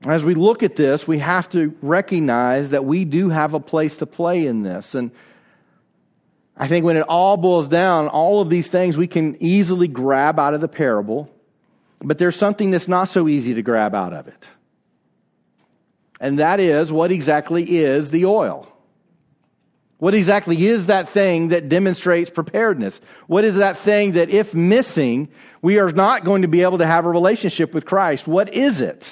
[0.05, 3.97] As we look at this, we have to recognize that we do have a place
[3.97, 4.95] to play in this.
[4.95, 5.11] And
[6.57, 10.39] I think when it all boils down, all of these things we can easily grab
[10.39, 11.29] out of the parable,
[12.01, 14.47] but there's something that's not so easy to grab out of it.
[16.19, 18.67] And that is what exactly is the oil?
[19.99, 22.99] What exactly is that thing that demonstrates preparedness?
[23.27, 25.29] What is that thing that, if missing,
[25.61, 28.27] we are not going to be able to have a relationship with Christ?
[28.27, 29.09] What is it?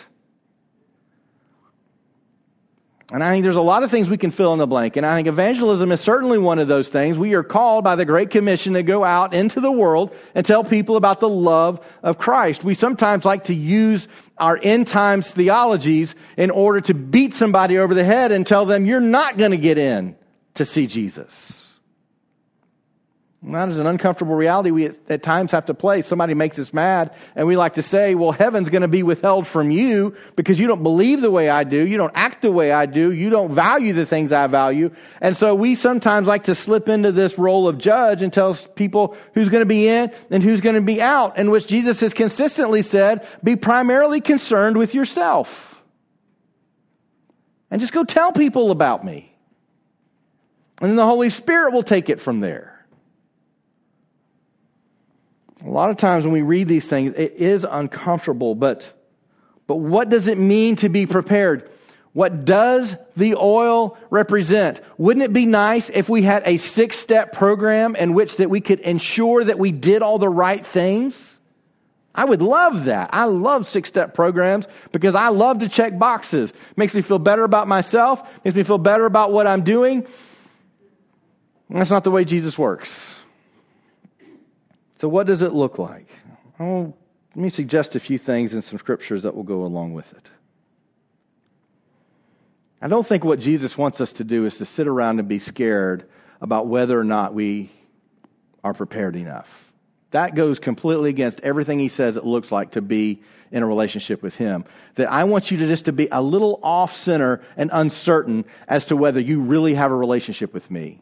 [3.12, 4.96] And I think there's a lot of things we can fill in the blank.
[4.96, 7.20] And I think evangelism is certainly one of those things.
[7.20, 10.64] We are called by the Great Commission to go out into the world and tell
[10.64, 12.64] people about the love of Christ.
[12.64, 17.94] We sometimes like to use our end times theologies in order to beat somebody over
[17.94, 20.16] the head and tell them, you're not going to get in
[20.54, 21.61] to see Jesus.
[23.44, 26.04] That is an uncomfortable reality we at times have to play.
[26.04, 29.48] Somebody makes us mad, and we like to say, well, heaven's going to be withheld
[29.48, 31.84] from you because you don't believe the way I do.
[31.84, 33.12] You don't act the way I do.
[33.12, 34.92] You don't value the things I value.
[35.22, 39.18] And so we sometimes like to slip into this role of judge and tell people
[39.34, 42.14] who's going to be in and who's going to be out, in which Jesus has
[42.14, 45.82] consistently said, be primarily concerned with yourself.
[47.72, 49.36] And just go tell people about me.
[50.80, 52.81] And then the Holy Spirit will take it from there.
[55.66, 58.88] A lot of times when we read these things, it is uncomfortable, but,
[59.68, 61.70] but what does it mean to be prepared?
[62.14, 64.82] What does the oil represent?
[64.98, 68.60] Wouldn't it be nice if we had a six step program in which that we
[68.60, 71.38] could ensure that we did all the right things?
[72.14, 73.12] I would love that.
[73.14, 76.52] I love six step programs because I love to check boxes.
[76.76, 80.06] Makes me feel better about myself, makes me feel better about what I'm doing.
[81.70, 83.21] And that's not the way Jesus works.
[85.02, 86.06] So, what does it look like?
[86.60, 86.94] Oh,
[87.36, 90.30] let me suggest a few things in some scriptures that will go along with it.
[92.84, 95.40] I don't think what Jesus wants us to do is to sit around and be
[95.40, 96.08] scared
[96.40, 97.72] about whether or not we
[98.64, 99.50] are prepared enough.
[100.12, 104.22] That goes completely against everything he says it looks like to be in a relationship
[104.22, 104.66] with him.
[104.96, 108.86] That I want you to just to be a little off center and uncertain as
[108.88, 111.02] to whether you really have a relationship with me.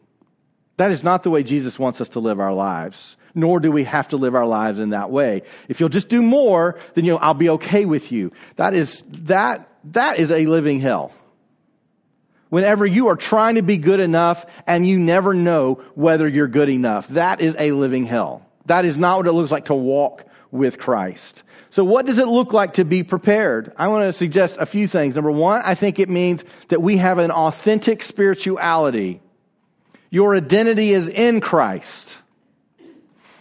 [0.78, 3.84] That is not the way Jesus wants us to live our lives nor do we
[3.84, 5.42] have to live our lives in that way.
[5.68, 8.32] If you'll just do more, then you know, I'll be okay with you.
[8.56, 11.12] That is, that, that is a living hell.
[12.48, 16.68] Whenever you are trying to be good enough and you never know whether you're good
[16.68, 18.44] enough, that is a living hell.
[18.66, 21.44] That is not what it looks like to walk with Christ.
[21.70, 23.72] So what does it look like to be prepared?
[23.76, 25.14] I want to suggest a few things.
[25.14, 29.20] Number one, I think it means that we have an authentic spirituality.
[30.10, 32.18] Your identity is in Christ.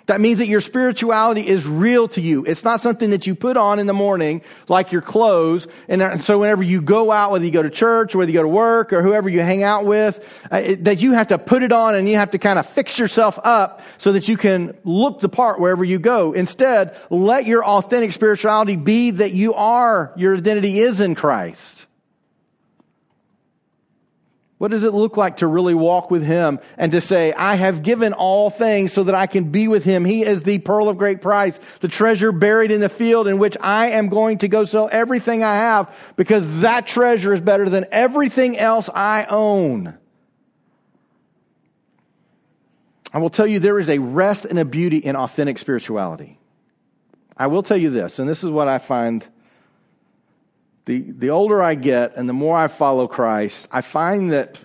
[0.09, 2.43] That means that your spirituality is real to you.
[2.43, 5.67] It's not something that you put on in the morning like your clothes.
[5.87, 8.41] And so whenever you go out, whether you go to church or whether you go
[8.41, 10.19] to work or whoever you hang out with,
[10.51, 12.67] uh, it, that you have to put it on and you have to kind of
[12.67, 16.33] fix yourself up so that you can look the part wherever you go.
[16.33, 21.85] Instead, let your authentic spirituality be that you are, your identity is in Christ.
[24.59, 27.81] What does it look like to really walk with Him and to say, I have
[27.81, 30.03] given all things so that I can be with Him?
[30.03, 33.55] He is the pearl of great price, the treasure buried in the field in which
[33.61, 37.85] I am going to go sell everything I have because that treasure is better than
[37.89, 39.97] everything else I own.
[43.13, 46.37] I will tell you there is a rest and a beauty in authentic spirituality.
[47.37, 49.25] I will tell you this, and this is what I find
[50.89, 54.59] the, the older I get and the more I follow Christ, I find that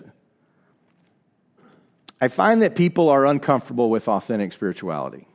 [2.19, 5.27] I find that people are uncomfortable with authentic spirituality.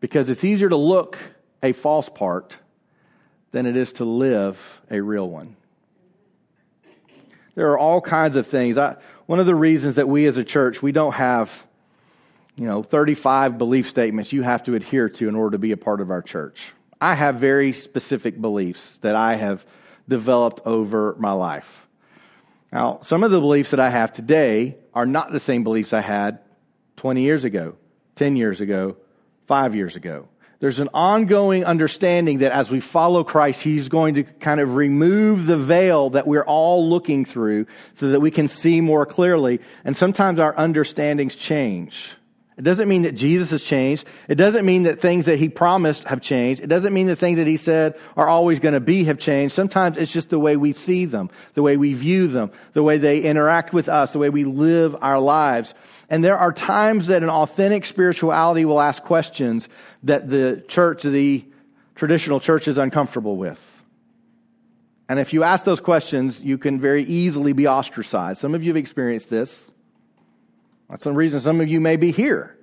[0.00, 1.18] Because it's easier to look
[1.62, 2.56] a false part
[3.52, 4.58] than it is to live
[4.90, 5.54] a real one.
[7.54, 8.76] There are all kinds of things.
[8.76, 11.52] I, one of the reasons that we as a church, we don't have,
[12.56, 15.76] you know, 35 belief statements you have to adhere to in order to be a
[15.76, 16.72] part of our church.
[17.00, 19.64] I have very specific beliefs that I have
[20.08, 21.86] developed over my life.
[22.72, 26.00] Now, some of the beliefs that I have today are not the same beliefs I
[26.00, 26.40] had
[26.96, 27.76] 20 years ago,
[28.16, 28.96] 10 years ago,
[29.46, 30.28] five years ago.
[30.60, 35.46] There's an ongoing understanding that as we follow Christ, He's going to kind of remove
[35.46, 39.60] the veil that we're all looking through so that we can see more clearly.
[39.84, 42.10] And sometimes our understandings change.
[42.58, 44.04] It doesn't mean that Jesus has changed.
[44.26, 46.60] It doesn't mean that things that he promised have changed.
[46.60, 49.54] It doesn't mean that things that he said are always going to be have changed.
[49.54, 52.98] Sometimes it's just the way we see them, the way we view them, the way
[52.98, 55.72] they interact with us, the way we live our lives.
[56.10, 59.68] And there are times that an authentic spirituality will ask questions
[60.02, 61.44] that the church, the
[61.94, 63.60] traditional church is uncomfortable with.
[65.08, 68.40] And if you ask those questions, you can very easily be ostracized.
[68.40, 69.70] Some of you have experienced this.
[70.88, 72.56] That's the reason some of you may be here.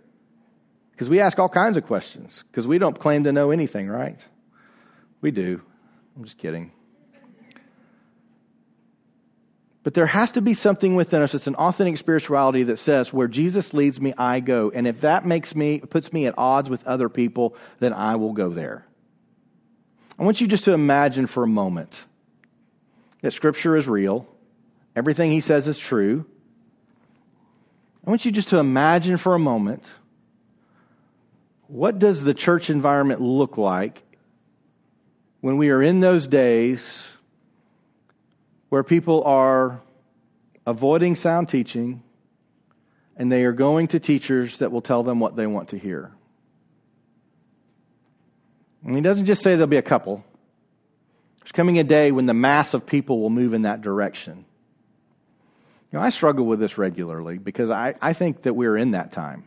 [0.92, 4.20] Because we ask all kinds of questions, because we don't claim to know anything, right?
[5.22, 5.62] We do.
[6.16, 6.72] I'm just kidding.
[9.84, 13.28] But there has to be something within us that's an authentic spirituality that says, where
[13.28, 14.72] Jesus leads me, I go.
[14.74, 18.34] And if that makes me, puts me at odds with other people, then I will
[18.34, 18.88] go there.
[20.18, 22.02] I want you just to imagine for a moment
[23.22, 24.26] that Scripture is real,
[24.96, 26.26] everything He says is true,
[28.06, 29.84] I want you just to imagine for a moment
[31.68, 34.04] what does the church environment look like
[35.42, 37.02] when we are in those days
[38.70, 39.82] where people are
[40.68, 42.04] avoiding sound teaching
[43.18, 46.12] and they are going to teachers that will tell them what they want to hear.
[48.84, 50.24] And he doesn't just say there'll be a couple.
[51.40, 54.46] There's coming a day when the mass of people will move in that direction.
[55.92, 59.12] You know, I struggle with this regularly because I, I think that we're in that
[59.12, 59.46] time.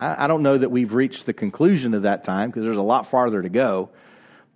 [0.00, 2.82] I, I don't know that we've reached the conclusion of that time because there's a
[2.82, 3.90] lot farther to go.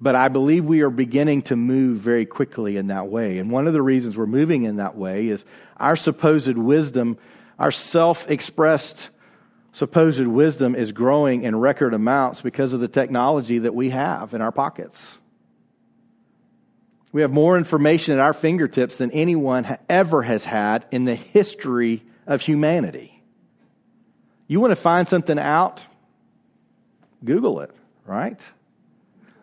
[0.00, 3.38] But I believe we are beginning to move very quickly in that way.
[3.38, 5.44] And one of the reasons we're moving in that way is
[5.76, 7.18] our supposed wisdom,
[7.58, 9.10] our self expressed
[9.72, 14.40] supposed wisdom is growing in record amounts because of the technology that we have in
[14.40, 15.06] our pockets.
[17.12, 22.04] We have more information at our fingertips than anyone ever has had in the history
[22.26, 23.22] of humanity.
[24.46, 25.84] You want to find something out?
[27.24, 27.70] Google it,
[28.06, 28.40] right?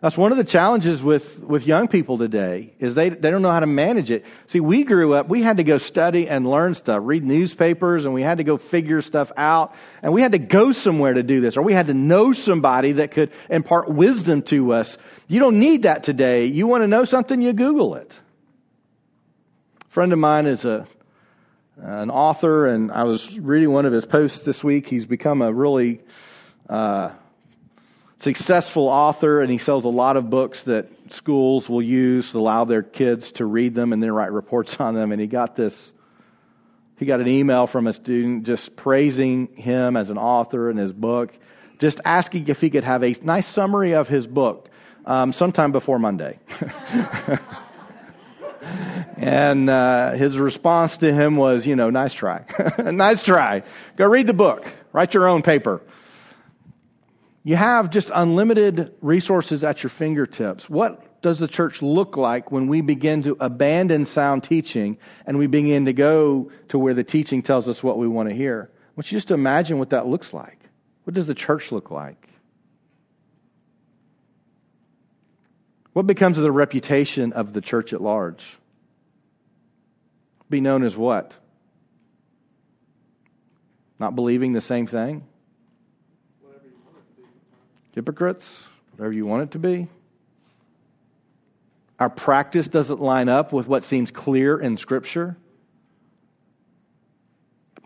[0.00, 3.50] That's one of the challenges with, with young people today is they, they don't know
[3.50, 4.24] how to manage it.
[4.46, 8.14] See, we grew up, we had to go study and learn stuff, read newspapers, and
[8.14, 9.74] we had to go figure stuff out.
[10.00, 12.92] And we had to go somewhere to do this, or we had to know somebody
[12.92, 14.96] that could impart wisdom to us.
[15.26, 16.46] You don't need that today.
[16.46, 18.12] You want to know something, you Google it.
[19.84, 20.86] A friend of mine is a,
[21.76, 24.86] an author, and I was reading one of his posts this week.
[24.86, 26.02] He's become a really,
[26.68, 27.10] uh,
[28.20, 32.64] successful author, and he sells a lot of books that schools will use to allow
[32.64, 35.12] their kids to read them and then write reports on them.
[35.12, 35.92] And he got this,
[36.96, 40.92] he got an email from a student just praising him as an author and his
[40.92, 41.32] book,
[41.78, 44.68] just asking if he could have a nice summary of his book
[45.06, 46.38] um, sometime before Monday.
[49.16, 52.44] and uh, his response to him was, you know, nice try.
[52.78, 53.62] nice try.
[53.96, 54.66] Go read the book.
[54.92, 55.80] Write your own paper.
[57.48, 60.68] You have just unlimited resources at your fingertips.
[60.68, 65.46] What does the church look like when we begin to abandon sound teaching and we
[65.46, 68.70] begin to go to where the teaching tells us what we want to hear?
[68.70, 70.58] I want you just to imagine what that looks like.
[71.04, 72.28] What does the church look like?
[75.94, 78.44] What becomes of the reputation of the church at large?
[80.50, 81.32] Be known as what?
[83.98, 85.24] Not believing the same thing?
[87.98, 88.46] Hypocrites,
[88.92, 89.88] whatever you want it to be.
[91.98, 95.36] Our practice doesn't line up with what seems clear in Scripture.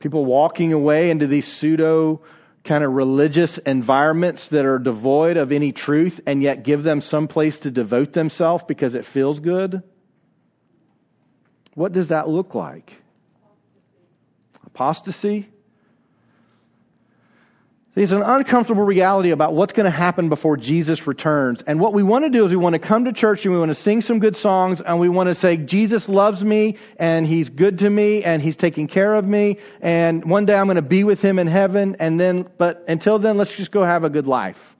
[0.00, 2.20] People walking away into these pseudo
[2.62, 7.26] kind of religious environments that are devoid of any truth and yet give them some
[7.26, 9.82] place to devote themselves because it feels good.
[11.72, 12.92] What does that look like?
[14.66, 15.48] Apostasy?
[17.94, 21.62] There's an uncomfortable reality about what's going to happen before Jesus returns.
[21.66, 23.60] And what we want to do is we want to come to church and we
[23.60, 27.26] want to sing some good songs and we want to say, Jesus loves me and
[27.26, 29.58] he's good to me and he's taking care of me.
[29.82, 31.96] And one day I'm going to be with him in heaven.
[31.98, 34.74] And then, but until then, let's just go have a good life.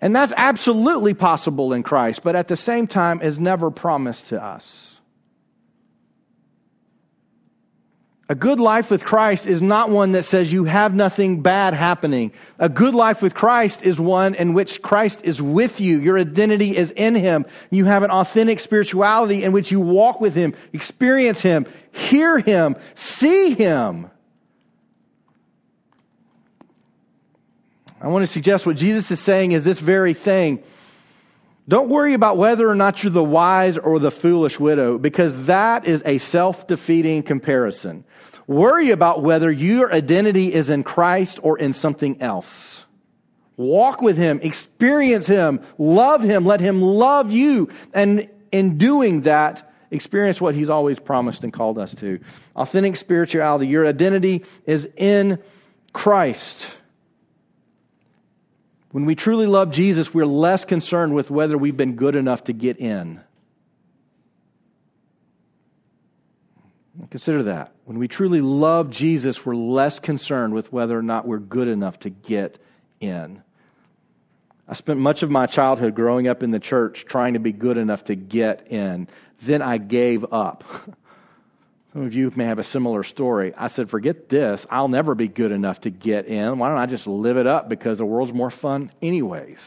[0.00, 4.42] And that's absolutely possible in Christ, but at the same time is never promised to
[4.42, 4.91] us.
[8.32, 12.32] A good life with Christ is not one that says you have nothing bad happening.
[12.58, 16.00] A good life with Christ is one in which Christ is with you.
[16.00, 17.44] Your identity is in Him.
[17.68, 22.76] You have an authentic spirituality in which you walk with Him, experience Him, hear Him,
[22.94, 24.10] see Him.
[28.00, 30.62] I want to suggest what Jesus is saying is this very thing.
[31.68, 35.84] Don't worry about whether or not you're the wise or the foolish widow, because that
[35.84, 38.04] is a self defeating comparison.
[38.46, 42.84] Worry about whether your identity is in Christ or in something else.
[43.56, 47.68] Walk with Him, experience Him, love Him, let Him love you.
[47.94, 52.18] And in doing that, experience what He's always promised and called us to.
[52.56, 55.38] Authentic spirituality, your identity is in
[55.92, 56.66] Christ.
[58.90, 62.52] When we truly love Jesus, we're less concerned with whether we've been good enough to
[62.52, 63.20] get in.
[67.10, 67.72] Consider that.
[67.84, 72.00] When we truly love Jesus, we're less concerned with whether or not we're good enough
[72.00, 72.58] to get
[73.00, 73.42] in.
[74.68, 77.78] I spent much of my childhood growing up in the church trying to be good
[77.78, 79.08] enough to get in.
[79.42, 80.64] Then I gave up.
[81.92, 83.52] Some of you may have a similar story.
[83.56, 84.66] I said, forget this.
[84.70, 86.58] I'll never be good enough to get in.
[86.58, 89.60] Why don't I just live it up because the world's more fun, anyways?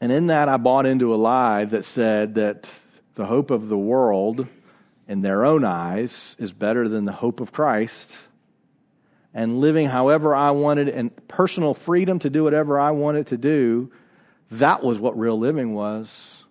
[0.00, 2.66] And in that, I bought into a lie that said that
[3.14, 4.46] the hope of the world
[5.08, 8.10] in their own eyes is better than the hope of Christ.
[9.34, 13.92] And living however I wanted and personal freedom to do whatever I wanted to do,
[14.52, 16.44] that was what real living was.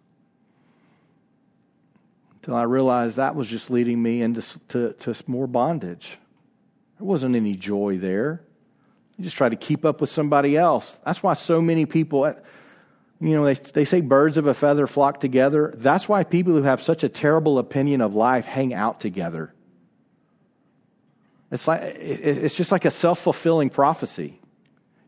[2.35, 6.17] Until I realized that was just leading me into to, to more bondage.
[6.97, 8.41] There wasn't any joy there.
[9.17, 10.97] You just try to keep up with somebody else.
[11.05, 12.33] That's why so many people
[13.21, 15.73] you know, they, they say birds of a feather flock together.
[15.75, 19.53] That's why people who have such a terrible opinion of life hang out together.
[21.51, 24.39] It's, like, it's just like a self fulfilling prophecy.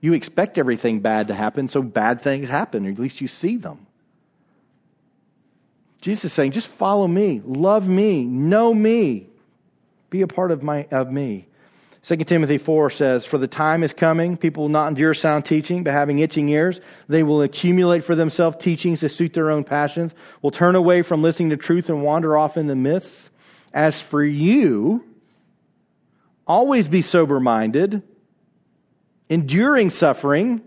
[0.02, 3.58] You expect everything bad to happen, so bad things happen, or at least you see
[3.58, 3.86] them.
[6.02, 9.28] Jesus is saying, just follow me, love me, know me,
[10.10, 11.46] be a part of, my, of me.
[12.04, 15.84] 2 Timothy 4 says, For the time is coming, people will not endure sound teaching,
[15.84, 20.16] but having itching ears, they will accumulate for themselves teachings to suit their own passions,
[20.42, 23.30] will turn away from listening to truth and wander off in the myths.
[23.72, 25.06] As for you,
[26.48, 28.02] always be sober minded,
[29.30, 30.62] enduring suffering,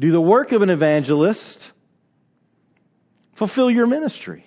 [0.00, 1.70] do the work of an evangelist,
[3.34, 4.46] fulfill your ministry.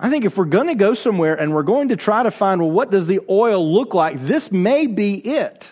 [0.00, 2.60] I think if we're going to go somewhere and we're going to try to find,
[2.60, 4.20] well, what does the oil look like?
[4.20, 5.70] This may be it.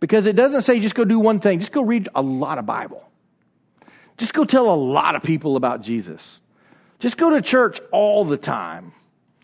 [0.00, 2.66] Because it doesn't say just go do one thing, just go read a lot of
[2.66, 3.02] Bible.
[4.16, 6.38] Just go tell a lot of people about Jesus.
[6.98, 8.92] Just go to church all the time.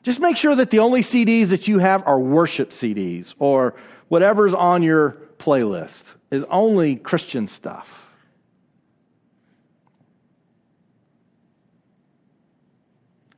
[0.02, 3.74] Just make sure that the only CDs that you have are worship CDs or
[4.08, 8.06] whatever's on your playlist is only Christian stuff.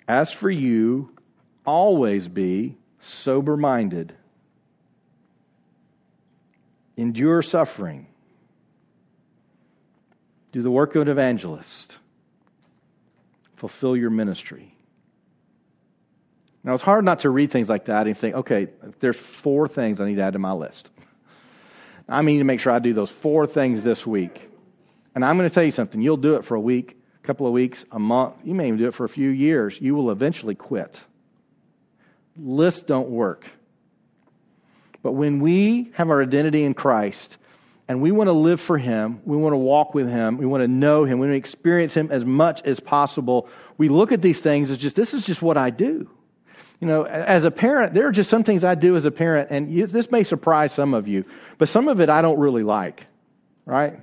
[0.07, 1.11] As for you,
[1.65, 4.15] always be sober minded,
[6.97, 8.07] endure suffering,
[10.53, 11.97] do the work of an evangelist,
[13.57, 14.75] fulfill your ministry.
[16.63, 18.69] Now, it's hard not to read things like that and think, okay,
[19.01, 20.91] there's four things I need to add to my list.
[22.09, 24.49] I need to make sure I do those four things this week.
[25.15, 26.01] And I'm going to tell you something.
[26.01, 28.35] You'll do it for a week, couple of weeks, a month.
[28.45, 29.81] You may even do it for a few years.
[29.81, 31.01] You will eventually quit.
[32.37, 33.47] Lists don't work.
[35.03, 37.37] But when we have our identity in Christ
[37.89, 40.63] and we want to live for Him, we want to walk with Him, we want
[40.63, 44.23] to know Him, we want to experience Him as much as possible, we look at
[44.23, 46.09] these things as just, this is just what I do.
[46.81, 49.49] You know, as a parent, there are just some things I do as a parent,
[49.51, 51.25] and this may surprise some of you,
[51.59, 53.07] but some of it I don't really like,
[53.65, 54.01] right?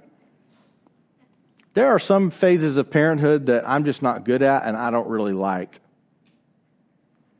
[1.73, 5.07] There are some phases of parenthood that I'm just not good at and I don't
[5.07, 5.79] really like.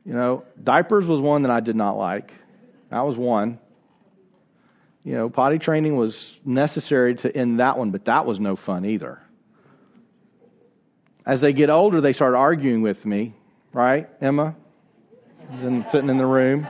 [0.06, 2.34] You know, diapers was one that I did not like.
[2.90, 3.60] That was one.
[5.04, 8.86] You know, potty training was necessary to end that one, but that was no fun
[8.86, 9.20] either.
[11.26, 13.34] As they get older, they start arguing with me,
[13.74, 14.56] right, Emma?
[15.62, 16.68] Then sitting in the room,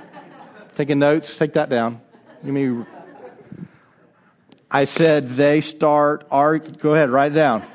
[0.76, 1.36] taking notes.
[1.36, 2.02] Take that down.
[2.44, 2.86] Give me
[4.74, 7.66] I said they start, arg- go ahead, write it down.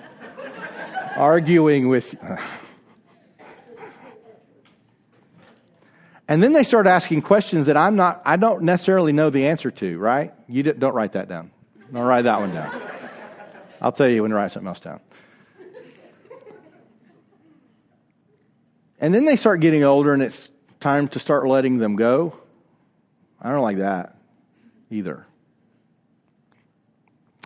[1.15, 2.15] Arguing with.
[6.27, 9.71] And then they start asking questions that I'm not, I don't necessarily know the answer
[9.71, 10.33] to, right?
[10.49, 11.51] You don't write that down.
[11.93, 12.83] Don't write that one down.
[13.81, 15.01] I'll tell you when to write something else down.
[18.99, 20.49] And then they start getting older and it's
[20.81, 22.35] time to start letting them go.
[23.41, 24.17] I don't like that
[24.91, 25.27] either.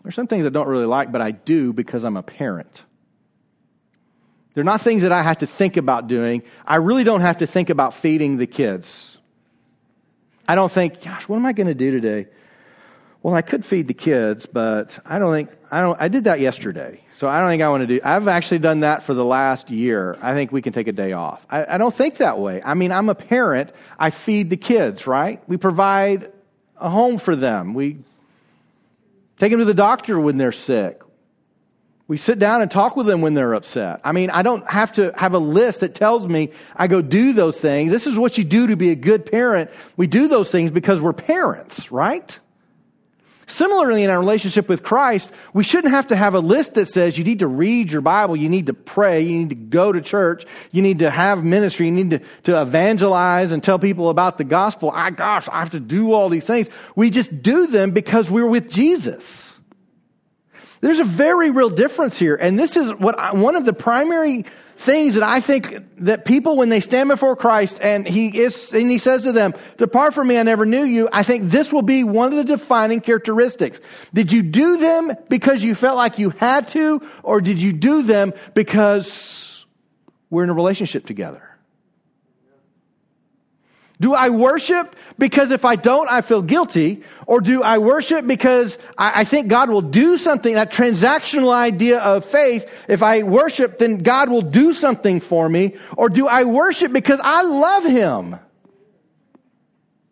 [0.03, 2.83] There's some things I don't really like, but I do because I'm a parent.
[4.55, 6.43] They're not things that I have to think about doing.
[6.67, 9.19] I really don't have to think about feeding the kids.
[10.49, 12.27] I don't think, gosh, what am I going to do today?
[13.23, 16.41] Well, I could feed the kids, but I don't think, I don't, I did that
[16.41, 17.03] yesterday.
[17.19, 19.71] So I don't think I want to do, I've actually done that for the last
[19.71, 20.17] year.
[20.23, 21.45] I think we can take a day off.
[21.51, 22.63] I, I don't think that way.
[22.65, 23.71] I mean, I'm a parent.
[23.99, 25.47] I feed the kids, right?
[25.47, 26.33] We provide
[26.79, 27.75] a home for them.
[27.75, 27.99] We
[29.41, 31.01] Take them to the doctor when they're sick.
[32.09, 34.01] We sit down and talk with them when they're upset.
[34.05, 37.33] I mean, I don't have to have a list that tells me I go do
[37.33, 37.91] those things.
[37.91, 39.71] This is what you do to be a good parent.
[39.97, 42.39] We do those things because we're parents, right?
[43.51, 47.19] Similarly, in our relationship with Christ, we shouldn't have to have a list that says
[47.19, 50.01] you need to read your Bible, you need to pray, you need to go to
[50.01, 54.39] church, you need to have ministry, you need to, to evangelize and tell people about
[54.39, 54.93] the gospel.
[54.95, 56.69] I, gosh, I have to do all these things.
[56.95, 59.50] We just do them because we're with Jesus.
[60.81, 62.37] There's a very real difference here.
[62.37, 66.57] And this is what I, one of the primary things that I think that people,
[66.57, 70.29] when they stand before Christ and he is, and he says to them, depart from
[70.29, 71.09] me, I never knew you.
[71.13, 73.79] I think this will be one of the defining characteristics.
[74.15, 78.03] Did you do them because you felt like you had to, or did you do
[78.03, 79.67] them because
[80.31, 81.50] we're in a relationship together?
[84.01, 87.03] Do I worship because if I don't, I feel guilty?
[87.27, 92.01] Or do I worship because I, I, think God will do something, that transactional idea
[92.01, 95.77] of faith, if I worship, then God will do something for me?
[95.99, 98.37] Or do I worship because I love Him?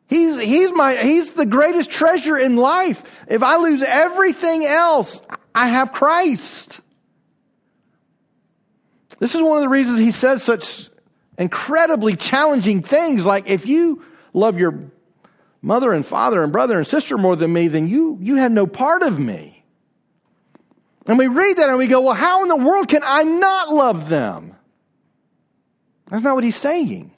[0.06, 3.02] He's, he's my, he's the greatest treasure in life.
[3.26, 5.20] If I lose everything else,
[5.54, 6.78] I have Christ.
[9.18, 10.90] This is one of the reasons he says such
[11.38, 14.90] incredibly challenging things like if you love your
[15.62, 18.66] mother and father and brother and sister more than me, then you, you have no
[18.66, 19.64] part of me.
[21.06, 23.72] And we read that and we go, well, how in the world can I not
[23.72, 24.54] love them?
[26.10, 27.12] That's not what he's saying.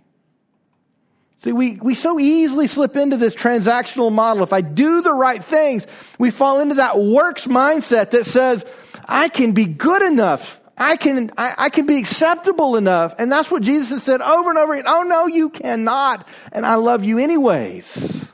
[1.42, 4.42] See, we, we so easily slip into this transactional model.
[4.42, 5.86] If I do the right things,
[6.18, 8.64] we fall into that works mindset that says,
[9.06, 13.14] I can be good enough I can, I, I, can be acceptable enough.
[13.18, 14.86] And that's what Jesus has said over and over again.
[14.88, 16.26] Oh no, you cannot.
[16.52, 18.24] And I love you anyways.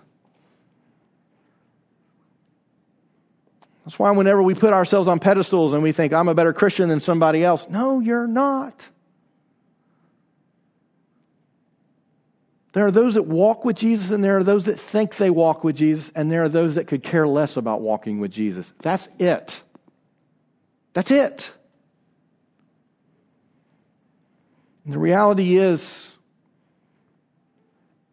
[3.84, 6.88] That's why whenever we put ourselves on pedestals and we think, I'm a better Christian
[6.88, 8.88] than somebody else, no, you're not.
[12.74, 15.64] There are those that walk with Jesus, and there are those that think they walk
[15.64, 18.72] with Jesus, and there are those that could care less about walking with Jesus.
[18.82, 19.60] That's it.
[20.92, 21.50] That's it.
[24.86, 26.12] And the reality is,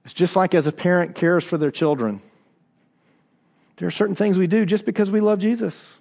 [0.03, 2.21] it's just like as a parent cares for their children.
[3.78, 5.93] There are certain things we do just because we love Jesus.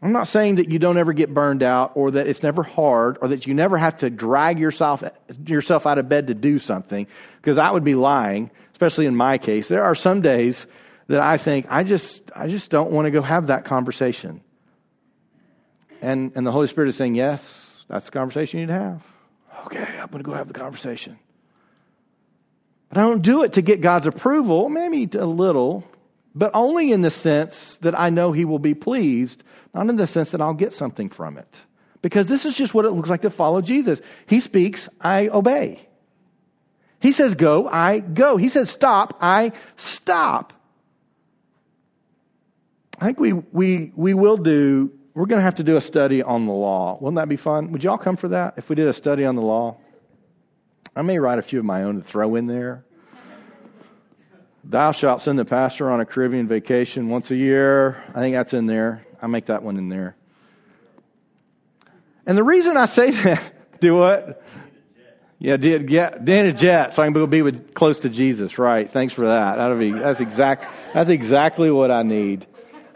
[0.00, 3.18] I'm not saying that you don't ever get burned out or that it's never hard
[3.20, 5.02] or that you never have to drag yourself,
[5.44, 7.08] yourself out of bed to do something,
[7.40, 9.66] because that would be lying, especially in my case.
[9.66, 10.66] There are some days
[11.08, 14.40] that I think, I just, I just don't want to go have that conversation.
[16.00, 19.02] And, and the Holy Spirit is saying, yes, that's the conversation you need to have.
[19.66, 21.18] Okay, I'm going to go have the conversation.
[22.88, 25.84] But I don't do it to get God's approval, maybe a little,
[26.34, 29.42] but only in the sense that I know He will be pleased,
[29.74, 31.52] not in the sense that I'll get something from it.
[32.00, 34.00] Because this is just what it looks like to follow Jesus.
[34.26, 35.88] He speaks, I obey.
[37.00, 38.36] He says go, I go.
[38.36, 40.52] He says stop, I stop.
[43.00, 46.22] I think we, we, we will do, we're going to have to do a study
[46.22, 46.96] on the law.
[47.00, 47.72] Wouldn't that be fun?
[47.72, 49.76] Would y'all come for that if we did a study on the law?
[50.94, 52.84] I may write a few of my own to throw in there.
[54.62, 58.00] Thou shalt send the pastor on a Caribbean vacation once a year.
[58.14, 59.04] I think that's in there.
[59.20, 60.14] I make that one in there.
[62.24, 64.40] And the reason I say that, do what?
[65.40, 68.56] Yeah, did yeah, Dan a jet, so I can be with close to Jesus.
[68.56, 68.88] Right.
[68.88, 69.56] Thanks for that.
[69.56, 72.46] That'll be that's exact that's exactly what I need.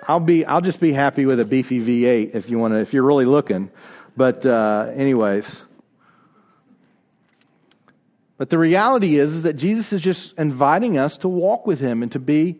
[0.06, 2.92] I'll be I'll just be happy with a beefy V8 if you want to if
[2.92, 3.70] you're really looking.
[4.16, 5.62] But uh, anyways,
[8.36, 12.02] but the reality is, is that Jesus is just inviting us to walk with him
[12.02, 12.58] and to be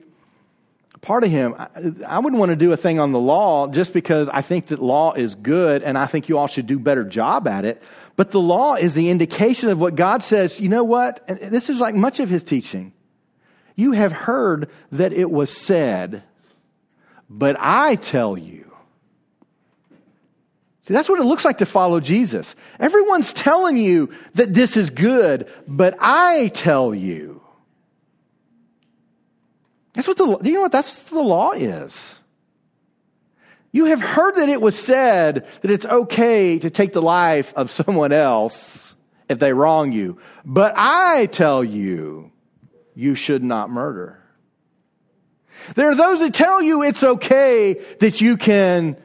[1.01, 1.55] part of him.
[1.59, 1.69] I,
[2.07, 4.81] I wouldn't want to do a thing on the law just because I think that
[4.81, 7.83] law is good and I think you all should do better job at it.
[8.15, 10.61] But the law is the indication of what God says.
[10.61, 11.25] You know what?
[11.27, 12.93] And this is like much of his teaching.
[13.75, 16.23] You have heard that it was said,
[17.33, 18.71] but I tell you.
[20.87, 22.55] See, that's what it looks like to follow Jesus.
[22.79, 27.41] Everyone's telling you that this is good, but I tell you.
[29.95, 30.73] That's what the, you know what?
[30.73, 32.15] That's what the law is.
[33.71, 37.71] You have heard that it was said that it's okay to take the life of
[37.71, 38.95] someone else
[39.31, 40.19] if they wrong you.
[40.45, 42.31] But I tell you,
[42.95, 44.22] you should not murder.
[45.75, 48.97] There are those that tell you it's okay that you can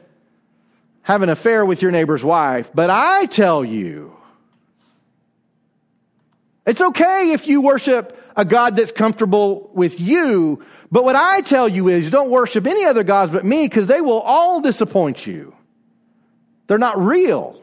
[1.02, 4.14] have an affair with your neighbor's wife, but I tell you,
[6.66, 11.68] it's okay if you worship a God that's comfortable with you, but what I tell
[11.68, 15.54] you is don't worship any other gods but me because they will all disappoint you.
[16.66, 17.60] They're not real.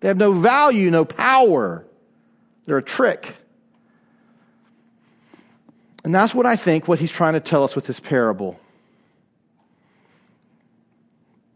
[0.00, 1.86] They have no value, no power.
[2.66, 3.34] They're a trick.
[6.08, 8.58] And that's what I think what he's trying to tell us with this parable.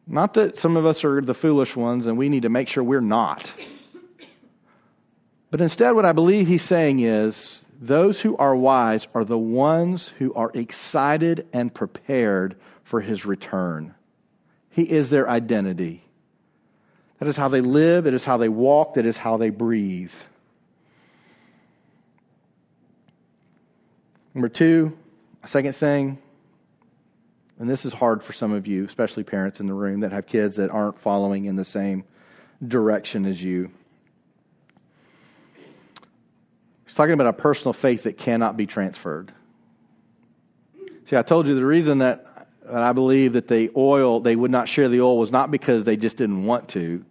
[0.06, 2.84] Not that some of us are the foolish ones and we need to make sure
[2.84, 3.50] we're not.
[5.50, 10.08] But instead, what I believe he's saying is those who are wise are the ones
[10.18, 13.94] who are excited and prepared for his return.
[14.68, 16.04] He is their identity.
[17.20, 20.12] That is how they live, it is how they walk, that is how they breathe.
[24.34, 24.96] Number two,
[25.46, 26.18] second thing,
[27.58, 30.26] and this is hard for some of you, especially parents in the room that have
[30.26, 32.04] kids that aren't following in the same
[32.66, 33.70] direction as you.
[36.86, 39.32] He's talking about a personal faith that cannot be transferred.
[41.06, 44.50] See, I told you the reason that, that I believe that the oil, they would
[44.50, 47.04] not share the oil, was not because they just didn't want to.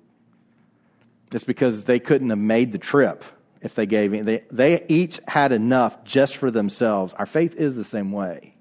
[1.31, 3.23] It's because they couldn't have made the trip
[3.61, 4.25] if they gave it.
[4.25, 7.13] They, they each had enough just for themselves.
[7.13, 8.55] Our faith is the same way.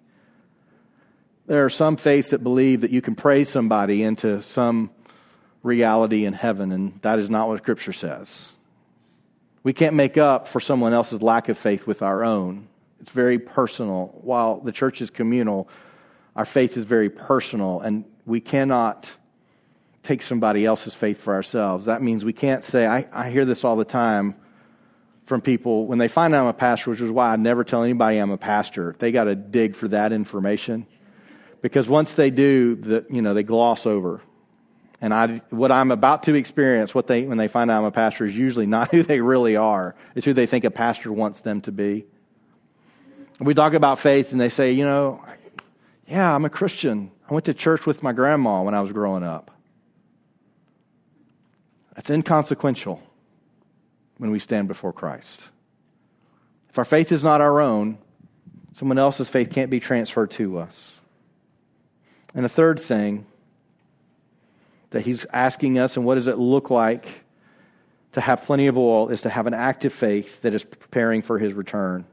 [1.46, 4.90] There are some faiths that believe that you can pray somebody into some
[5.62, 8.51] reality in heaven, and that is not what Scripture says.
[9.62, 12.68] We can't make up for someone else's lack of faith with our own.
[13.01, 14.18] It's very personal.
[14.22, 15.68] While the church is communal,
[16.36, 19.11] our faith is very personal, and we cannot
[20.03, 21.86] take somebody else's faith for ourselves.
[21.86, 24.34] That means we can't say, I, I hear this all the time
[25.30, 27.84] from people when they find out I'm a pastor, which is why I never tell
[27.84, 28.96] anybody I'm a pastor.
[28.98, 30.88] They got to dig for that information
[31.62, 34.20] because once they do, the, you know, they gloss over.
[35.00, 37.92] And I, what I'm about to experience, what they, when they find out I'm a
[37.92, 39.94] pastor, is usually not who they really are.
[40.16, 42.06] It's who they think a pastor wants them to be.
[43.38, 45.24] We talk about faith, and they say, you know,
[46.08, 47.12] Yeah, I'm a Christian.
[47.30, 49.52] I went to church with my grandma when I was growing up.
[51.94, 53.00] That's inconsequential
[54.20, 55.40] when we stand before Christ.
[56.68, 57.96] If our faith is not our own,
[58.76, 60.92] someone else's faith can't be transferred to us.
[62.34, 63.24] And the third thing
[64.90, 67.08] that he's asking us, and what does it look like
[68.12, 71.38] to have plenty of oil, is to have an active faith that is preparing for
[71.38, 72.04] his return.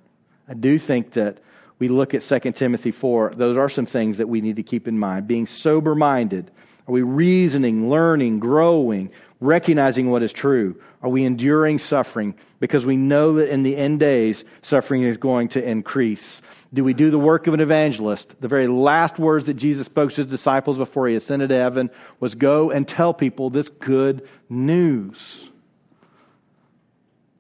[0.47, 1.39] I do think that
[1.77, 4.87] we look at 2 Timothy 4, those are some things that we need to keep
[4.87, 5.27] in mind.
[5.27, 6.51] Being sober minded.
[6.87, 10.79] Are we reasoning, learning, growing, recognizing what is true?
[11.01, 12.35] Are we enduring suffering?
[12.59, 16.41] Because we know that in the end days, suffering is going to increase.
[16.73, 18.35] Do we do the work of an evangelist?
[18.41, 21.89] The very last words that Jesus spoke to his disciples before he ascended to heaven
[22.19, 25.49] was go and tell people this good news.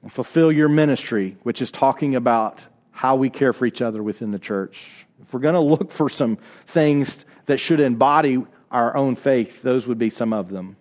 [0.03, 2.59] And fulfill your ministry, which is talking about
[2.91, 4.87] how we care for each other within the church.
[5.21, 6.37] If we're going to look for some
[6.67, 10.77] things that should embody our own faith, those would be some of them.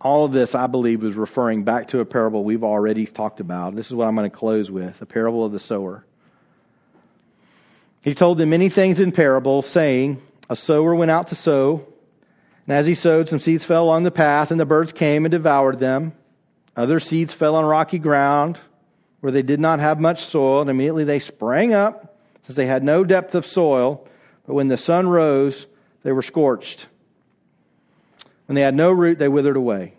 [0.00, 3.76] All of this, I believe, is referring back to a parable we've already talked about.
[3.76, 6.06] This is what I'm going to close with the parable of the sower.
[8.02, 11.86] He told them many things in parables, saying, A sower went out to sow,
[12.66, 15.32] and as he sowed, some seeds fell on the path, and the birds came and
[15.32, 16.14] devoured them.
[16.76, 18.58] Other seeds fell on rocky ground,
[19.20, 22.82] where they did not have much soil, and immediately they sprang up, since they had
[22.82, 24.08] no depth of soil.
[24.46, 25.66] But when the sun rose,
[26.04, 26.86] they were scorched.
[28.50, 29.94] When they had no root, they withered away.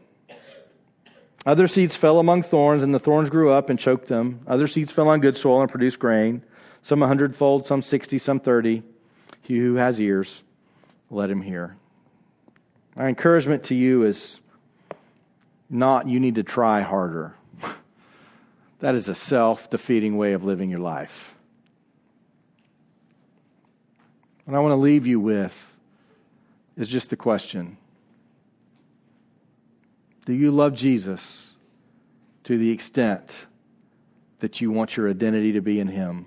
[1.46, 4.42] Other seeds fell among thorns, and the thorns grew up and choked them.
[4.46, 6.44] Other seeds fell on good soil and produced grain,
[6.82, 8.84] some a hundredfold, some sixty, some thirty.
[9.42, 10.44] He who has ears,
[11.10, 11.78] let him hear.
[12.98, 14.42] My encouragement to you is
[15.70, 17.34] not you need to try harder.
[18.82, 21.34] that is a self defeating way of living your life.
[24.44, 25.58] What I want to leave you with
[26.76, 27.78] is just the question
[30.32, 31.46] do you love Jesus
[32.46, 33.36] to the extent
[34.40, 36.26] that you want your identity to be in Him?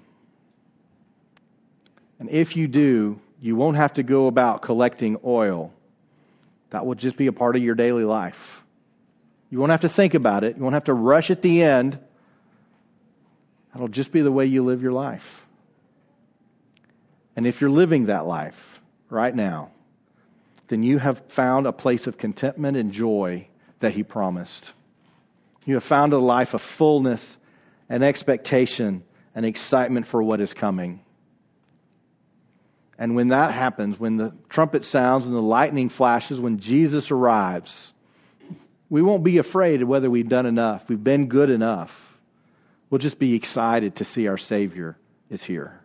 [2.19, 5.73] And if you do, you won't have to go about collecting oil.
[6.69, 8.63] That will just be a part of your daily life.
[9.49, 10.59] You won't have to think about it.
[10.59, 11.99] You won't have to rush at the end.
[13.73, 15.47] That'll just be the way you live your life.
[17.37, 19.71] And if you're living that life right now,
[20.69, 23.49] then you have found a place of contentment and joy
[23.81, 24.73] that He promised.
[25.65, 27.39] You have found a life of fullness
[27.89, 29.03] and expectation
[29.35, 31.01] and excitement for what is coming.
[32.99, 37.93] And when that happens, when the trumpet sounds and the lightning flashes, when Jesus arrives,
[38.89, 42.19] we won't be afraid of whether we've done enough, we've been good enough.
[42.91, 44.97] We'll just be excited to see our Savior
[45.31, 45.81] is here.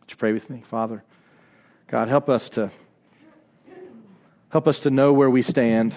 [0.00, 1.04] Would you pray with me, Father?
[1.88, 2.70] God, help us to
[4.48, 5.94] help us to know where we stand.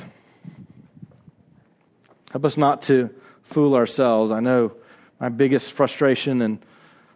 [2.32, 3.10] Help us not to
[3.44, 4.32] fool ourselves.
[4.32, 4.72] I know
[5.20, 6.60] my biggest frustration and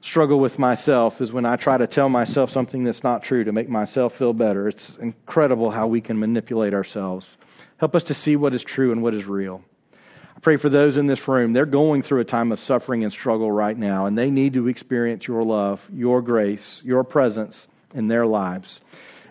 [0.02, 3.52] struggle with myself is when I try to tell myself something that's not true to
[3.52, 4.68] make myself feel better.
[4.68, 7.28] It's incredible how we can manipulate ourselves.
[7.78, 9.64] Help us to see what is true and what is real.
[10.36, 11.54] I pray for those in this room.
[11.54, 14.68] They're going through a time of suffering and struggle right now, and they need to
[14.68, 18.82] experience your love, your grace, your presence in their lives.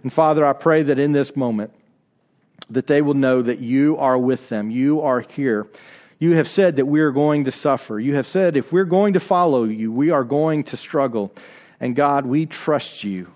[0.02, 1.72] And Father, I pray that in this moment,
[2.70, 4.70] that they will know that you are with them.
[4.70, 5.66] You are here.
[6.18, 7.98] You have said that we are going to suffer.
[8.00, 11.34] You have said if we're going to follow you, we are going to struggle.
[11.80, 13.32] And God, we trust you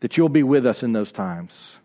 [0.00, 1.76] that you'll be with us in those times.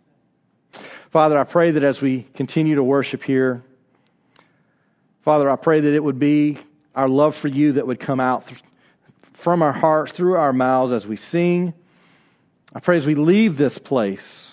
[1.09, 3.63] Father, I pray that as we continue to worship here,
[5.21, 6.59] Father, I pray that it would be
[6.95, 8.45] our love for you that would come out
[9.33, 11.73] from our hearts, through our mouths as we sing.
[12.73, 14.48] I pray as we leave this place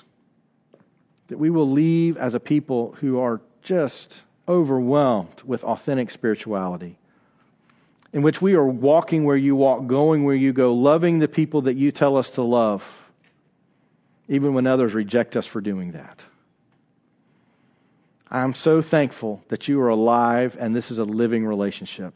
[1.29, 6.99] that we will leave as a people who are just overwhelmed with authentic spirituality,
[8.13, 11.63] in which we are walking where you walk, going where you go, loving the people
[11.63, 12.87] that you tell us to love,
[14.29, 16.25] even when others reject us for doing that.
[18.31, 22.13] I'm so thankful that you are alive and this is a living relationship.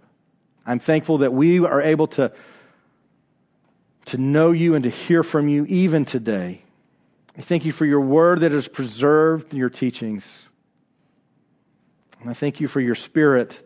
[0.66, 2.32] I'm thankful that we are able to,
[4.06, 6.62] to know you and to hear from you even today.
[7.36, 10.48] I thank you for your word that has preserved your teachings.
[12.20, 13.58] And I thank you for your spirit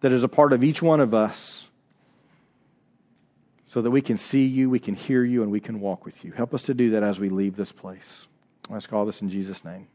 [0.00, 1.66] that is a part of each one of us
[3.68, 6.24] so that we can see you, we can hear you, and we can walk with
[6.24, 6.32] you.
[6.32, 8.26] Help us to do that as we leave this place.
[8.68, 9.86] I ask all this in Jesus' name.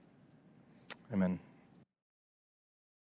[1.12, 1.39] Amen.